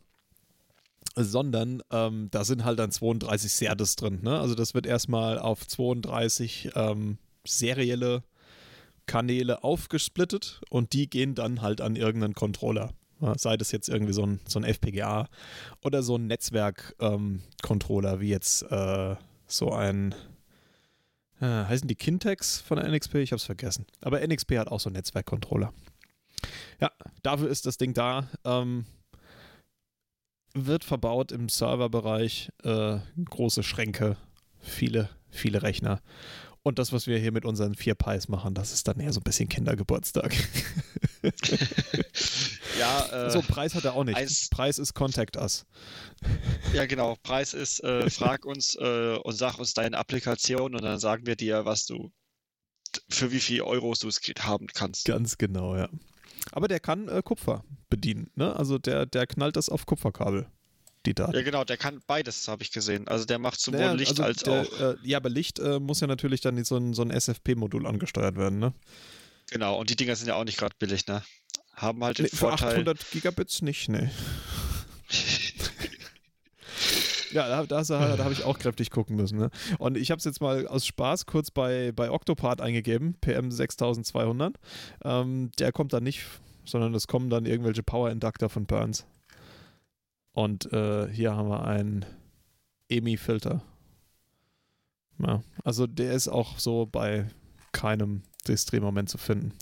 Sondern 1.16 1.82
ähm, 1.90 2.28
da 2.30 2.44
sind 2.44 2.64
halt 2.64 2.78
dann 2.78 2.90
32 2.90 3.52
SERDES 3.52 3.96
drin. 3.96 4.20
Ne? 4.22 4.38
Also 4.38 4.54
das 4.54 4.74
wird 4.74 4.86
erstmal 4.86 5.38
auf 5.38 5.66
32 5.66 6.70
ähm, 6.74 7.18
serielle 7.46 8.24
Kanäle 9.06 9.62
aufgesplittet 9.62 10.62
und 10.70 10.92
die 10.92 11.08
gehen 11.08 11.34
dann 11.34 11.62
halt 11.62 11.80
an 11.80 11.94
irgendeinen 11.94 12.34
Controller. 12.34 12.92
Sei 13.36 13.56
das 13.56 13.72
jetzt 13.72 13.88
irgendwie 13.88 14.12
so 14.12 14.24
ein, 14.24 14.40
so 14.46 14.58
ein 14.58 14.64
FPGA 14.64 15.28
oder 15.82 16.02
so 16.02 16.16
ein 16.16 16.26
Netzwerk-Controller, 16.26 18.12
ähm, 18.14 18.20
wie 18.20 18.28
jetzt 18.28 18.62
äh, 18.70 19.16
so 19.46 19.72
ein. 19.72 20.14
Äh, 21.40 21.46
heißen 21.46 21.88
die 21.88 21.94
Kintex 21.94 22.60
von 22.60 22.78
der 22.78 22.88
NXP? 22.88 23.16
Ich 23.16 23.32
habe 23.32 23.38
es 23.38 23.44
vergessen. 23.44 23.86
Aber 24.00 24.26
NXP 24.26 24.58
hat 24.58 24.68
auch 24.68 24.80
so 24.80 24.88
einen 24.88 24.96
Netzwerk-Controller. 24.96 25.72
Ja, 26.80 26.90
dafür 27.22 27.48
ist 27.48 27.66
das 27.66 27.78
Ding 27.78 27.94
da. 27.94 28.28
Ähm, 28.44 28.84
wird 30.54 30.84
verbaut 30.84 31.32
im 31.32 31.48
Serverbereich. 31.48 32.50
Äh, 32.62 32.98
große 33.24 33.62
Schränke, 33.62 34.16
viele, 34.60 35.08
viele 35.30 35.62
Rechner. 35.62 36.00
Und 36.62 36.78
das, 36.78 36.92
was 36.92 37.06
wir 37.06 37.18
hier 37.18 37.32
mit 37.32 37.44
unseren 37.44 37.74
vier 37.74 37.94
Pies 37.94 38.28
machen, 38.28 38.54
das 38.54 38.72
ist 38.72 38.88
dann 38.88 38.98
eher 38.98 39.12
so 39.12 39.20
ein 39.20 39.24
bisschen 39.24 39.48
Kindergeburtstag. 39.48 40.34
ja, 42.78 43.26
äh, 43.26 43.30
so, 43.30 43.40
Preis 43.42 43.74
hat 43.74 43.84
er 43.84 43.94
auch 43.94 44.04
nicht. 44.04 44.16
Eins, 44.16 44.48
Preis 44.50 44.78
ist 44.78 44.94
Contact 44.94 45.36
Us. 45.36 45.66
Ja, 46.72 46.86
genau. 46.86 47.16
Preis 47.22 47.54
ist, 47.54 47.82
äh, 47.82 48.08
frag 48.10 48.44
uns 48.44 48.74
äh, 48.76 49.16
und 49.22 49.34
sag 49.34 49.58
uns 49.58 49.74
deine 49.74 49.96
Applikation 49.98 50.74
und 50.74 50.82
dann 50.82 50.98
sagen 50.98 51.26
wir 51.26 51.36
dir, 51.36 51.64
was 51.64 51.86
du, 51.86 52.12
für 53.08 53.32
wie 53.32 53.40
viel 53.40 53.62
Euros 53.62 54.00
du 54.00 54.08
es 54.08 54.20
haben 54.40 54.66
kannst. 54.68 55.06
Ganz 55.06 55.38
genau, 55.38 55.76
ja. 55.76 55.88
Aber 56.52 56.68
der 56.68 56.80
kann 56.80 57.08
äh, 57.08 57.22
Kupfer 57.22 57.64
bedienen, 57.88 58.30
ne? 58.34 58.54
Also 58.54 58.78
der, 58.78 59.06
der 59.06 59.26
knallt 59.26 59.56
das 59.56 59.68
auf 59.68 59.86
Kupferkabel 59.86 60.46
die 61.06 61.14
Daten. 61.14 61.34
Ja, 61.34 61.42
genau, 61.42 61.64
der 61.64 61.76
kann 61.76 62.00
beides, 62.06 62.48
habe 62.48 62.62
ich 62.62 62.72
gesehen. 62.72 63.08
Also 63.08 63.24
der 63.24 63.38
macht 63.38 63.60
sowohl 63.60 63.80
naja, 63.80 63.92
Licht 63.92 64.10
also 64.10 64.22
als 64.22 64.42
der, 64.42 64.62
auch. 64.62 64.80
Äh, 64.80 64.96
ja, 65.02 65.18
aber 65.18 65.30
Licht 65.30 65.58
äh, 65.58 65.78
muss 65.78 66.00
ja 66.00 66.06
natürlich 66.06 66.40
dann 66.40 66.62
so 66.64 66.76
ein, 66.76 66.94
so 66.94 67.02
ein 67.02 67.10
SFP-Modul 67.10 67.86
angesteuert 67.86 68.36
werden, 68.36 68.58
ne? 68.58 68.72
Genau, 69.50 69.78
und 69.78 69.90
die 69.90 69.96
Dinger 69.96 70.16
sind 70.16 70.28
ja 70.28 70.36
auch 70.36 70.44
nicht 70.44 70.58
gerade 70.58 70.74
billig, 70.78 71.06
ne? 71.06 71.22
Haben 71.74 72.04
halt 72.04 72.18
den 72.18 72.24
nee, 72.24 72.36
Vorteil. 72.36 72.70
Für 72.70 72.90
800 72.90 73.10
Gigabits 73.10 73.62
nicht, 73.62 73.88
ne? 73.88 74.10
Ja, 77.34 77.48
da, 77.48 77.66
da, 77.66 77.82
da, 77.82 78.16
da 78.16 78.22
habe 78.22 78.32
ich 78.32 78.44
auch 78.44 78.60
kräftig 78.60 78.92
gucken 78.92 79.16
müssen. 79.16 79.38
Ne? 79.38 79.50
Und 79.78 79.96
ich 79.96 80.12
habe 80.12 80.20
es 80.20 80.24
jetzt 80.24 80.40
mal 80.40 80.68
aus 80.68 80.86
Spaß 80.86 81.26
kurz 81.26 81.50
bei, 81.50 81.90
bei 81.90 82.08
Octopart 82.08 82.60
eingegeben, 82.60 83.16
PM6200. 83.24 84.54
Ähm, 85.04 85.50
der 85.58 85.72
kommt 85.72 85.92
da 85.92 85.98
nicht, 85.98 86.24
sondern 86.64 86.94
es 86.94 87.08
kommen 87.08 87.30
dann 87.30 87.44
irgendwelche 87.44 87.82
Power-Inductor 87.82 88.48
von 88.48 88.66
Burns. 88.66 89.04
Und 90.32 90.72
äh, 90.72 91.08
hier 91.12 91.34
haben 91.34 91.48
wir 91.48 91.64
einen 91.64 92.04
EMI-Filter. 92.88 93.62
Ja, 95.18 95.42
also 95.64 95.88
der 95.88 96.12
ist 96.12 96.28
auch 96.28 96.60
so 96.60 96.86
bei 96.86 97.26
keinem 97.72 98.22
Drehmoment 98.44 99.08
zu 99.08 99.18
finden. 99.18 99.52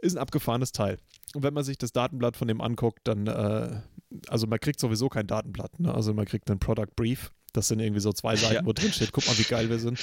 Ist 0.00 0.16
ein 0.16 0.18
abgefahrenes 0.18 0.72
Teil. 0.72 0.98
Und 1.34 1.42
wenn 1.42 1.54
man 1.54 1.64
sich 1.64 1.78
das 1.78 1.92
Datenblatt 1.92 2.36
von 2.36 2.48
dem 2.48 2.60
anguckt, 2.60 3.00
dann, 3.04 3.26
äh, 3.26 3.80
also 4.28 4.46
man 4.46 4.58
kriegt 4.58 4.80
sowieso 4.80 5.08
kein 5.08 5.26
Datenblatt. 5.26 5.78
Ne? 5.78 5.94
Also 5.94 6.14
man 6.14 6.26
kriegt 6.26 6.50
einen 6.50 6.58
Product 6.58 6.94
Brief. 6.96 7.32
Das 7.52 7.68
sind 7.68 7.80
irgendwie 7.80 8.00
so 8.00 8.12
zwei 8.12 8.36
Seiten, 8.36 8.54
ja. 8.54 8.64
wo 8.64 8.72
drin 8.72 8.92
steht, 8.92 9.12
guck 9.12 9.26
mal, 9.26 9.36
wie 9.38 9.44
geil 9.44 9.68
wir 9.68 9.78
sind. 9.78 9.98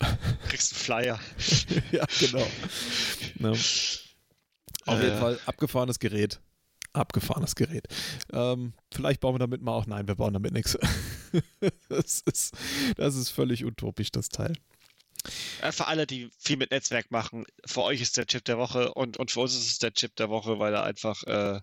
Kriegst 0.48 0.72
einen 0.72 0.80
Flyer. 0.80 1.20
ja, 1.92 2.04
genau. 2.18 2.46
Ne? 3.36 3.50
Auf 3.50 5.02
jeden 5.02 5.16
äh. 5.16 5.18
Fall 5.18 5.38
abgefahrenes 5.46 5.98
Gerät 5.98 6.40
abgefahrenes 6.96 7.54
Gerät. 7.54 7.86
Ähm, 8.32 8.72
vielleicht 8.92 9.20
bauen 9.20 9.34
wir 9.34 9.38
damit 9.38 9.62
mal 9.62 9.72
auch, 9.72 9.86
nein, 9.86 10.08
wir 10.08 10.16
bauen 10.16 10.32
damit 10.32 10.52
nichts. 10.52 10.78
das, 11.88 12.22
ist, 12.22 12.56
das 12.96 13.14
ist 13.16 13.30
völlig 13.30 13.64
utopisch, 13.64 14.10
das 14.10 14.28
Teil. 14.28 14.54
Äh, 15.62 15.72
für 15.72 15.86
alle, 15.86 16.06
die 16.06 16.30
viel 16.38 16.56
mit 16.56 16.70
Netzwerk 16.70 17.10
machen, 17.10 17.44
für 17.64 17.82
euch 17.82 18.00
ist 18.00 18.16
der 18.16 18.26
Chip 18.26 18.44
der 18.44 18.58
Woche 18.58 18.92
und, 18.94 19.16
und 19.16 19.30
für 19.30 19.40
uns 19.40 19.54
ist 19.54 19.66
es 19.66 19.78
der 19.78 19.92
Chip 19.92 20.14
der 20.16 20.30
Woche, 20.30 20.58
weil 20.58 20.74
er 20.74 20.84
einfach 20.84 21.22
äh, 21.24 21.60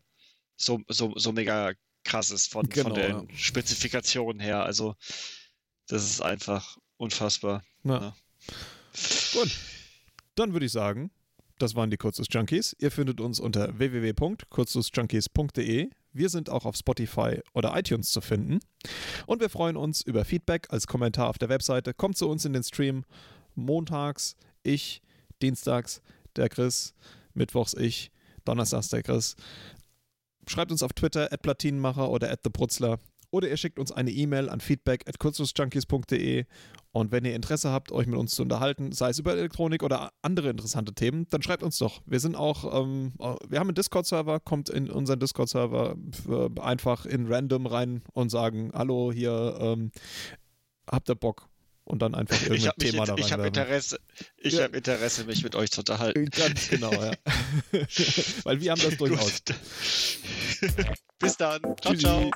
so, 0.56 0.82
so, 0.88 1.14
so 1.16 1.32
mega 1.32 1.74
krass 2.04 2.32
ist 2.32 2.52
von, 2.52 2.68
genau, 2.70 2.90
von 2.90 3.00
den 3.00 3.30
ja. 3.30 3.36
Spezifikationen 3.36 4.42
her. 4.42 4.64
Also, 4.64 4.96
das 5.88 6.04
ist 6.04 6.22
einfach 6.22 6.78
unfassbar. 6.98 7.64
Ja. 7.84 8.16
Gut. 9.34 9.58
Dann 10.36 10.54
würde 10.54 10.66
ich 10.66 10.72
sagen, 10.72 11.12
das 11.60 11.76
waren 11.76 11.92
die 11.92 11.98
Kurzus 11.98 12.28
Junkies. 12.30 12.74
Ihr 12.80 12.92
findet 12.92 13.20
uns 13.22 13.40
unter 13.40 13.78
www.kurzusjunkies.de. 13.78 15.92
Wir 16.12 16.30
sind 16.30 16.50
auch 16.50 16.66
auf 16.66 16.76
Spotify 16.76 17.40
oder 17.54 17.78
iTunes 17.78 18.10
zu 18.10 18.22
finden. 18.22 18.58
Und 19.26 19.42
wir 19.42 19.50
freuen 19.50 19.78
uns 19.78 20.02
über 20.02 20.26
Feedback 20.26 20.68
als 20.70 20.86
Kommentar 20.88 21.30
auf 21.30 21.38
der 21.38 21.48
Webseite. 21.50 21.94
Kommt 21.94 22.18
zu 22.18 22.28
uns 22.30 22.46
in 22.46 22.54
den 22.54 22.64
Stream. 22.64 23.06
Montags 23.56 24.36
ich, 24.64 25.02
dienstags 25.42 26.02
der 26.36 26.50
Chris, 26.50 26.94
mittwochs 27.34 27.74
ich, 27.74 28.12
donnerstags 28.46 28.90
der 28.90 29.04
Chris. 29.04 29.36
Schreibt 30.48 30.72
uns 30.72 30.84
auf 30.84 30.94
Twitter 30.94 31.32
at 31.32 31.42
Platinenmacher 31.42 32.10
oder 32.10 32.32
at 32.32 32.44
TheBrutzler 32.44 33.00
oder 33.34 33.50
ihr 33.50 33.58
schickt 33.58 33.80
uns 33.80 33.92
eine 33.92 34.12
E-Mail 34.12 34.50
an 34.50 34.62
feedback 34.62 35.08
at 35.08 35.18
kurzusjunkies.de 35.18 36.46
und 36.92 37.12
wenn 37.12 37.26
ihr 37.26 37.36
Interesse 37.36 37.72
habt, 37.72 37.92
euch 37.92 38.06
mit 38.06 38.20
uns 38.20 38.36
zu 38.36 38.44
unterhalten, 38.44 38.92
sei 38.92 39.10
es 39.10 39.18
über 39.18 39.32
Elektronik 39.32 39.82
oder 39.82 40.12
andere 40.22 40.52
interessante 40.52 40.94
Themen, 40.94 41.26
dann 41.32 41.42
schreibt 41.42 41.64
uns 41.64 41.80
doch. 41.80 42.04
Wir 42.06 42.20
sind 42.20 42.36
auch, 42.36 42.80
ähm, 42.80 43.14
wir 43.50 43.60
haben 43.60 43.70
einen 43.70 43.76
Discord-Server, 43.76 44.40
kommt 44.40 44.70
in 44.70 44.92
unseren 44.92 45.20
Discord-Server 45.20 45.96
einfach 46.62 47.08
in 47.08 47.26
random 47.26 47.66
rein 47.66 48.04
und 48.14 48.30
sagen, 48.30 48.72
hallo, 48.76 49.12
hier, 49.12 49.58
ähm, 49.60 49.92
habt 50.88 51.10
ihr 51.10 51.16
Bock? 51.16 51.50
und 51.86 52.02
dann 52.02 52.16
einfach 52.16 52.42
irgendein 52.50 52.72
Thema 52.78 53.06
da 53.06 53.14
rein. 53.14 53.24
Ich 53.24 53.32
habe 53.32 53.48
Interesse, 53.48 54.00
ich 54.38 54.54
ja. 54.54 54.64
habe 54.64 54.78
Interesse, 54.78 55.26
mich 55.26 55.44
mit 55.44 55.56
euch 55.56 55.72
zu 55.72 55.82
unterhalten. 55.82 56.28
Äh, 56.28 56.30
ganz 56.30 56.70
genau, 56.70 56.92
ja. 56.92 57.12
Weil 58.44 58.62
wir 58.62 58.72
haben 58.72 58.82
das 58.82 58.98
durchaus. 58.98 59.42
Bis 61.20 61.38
dann. 61.38 61.62
Ciao, 61.62 61.94
Tschüssi. 61.94 62.04
ciao. 62.04 62.32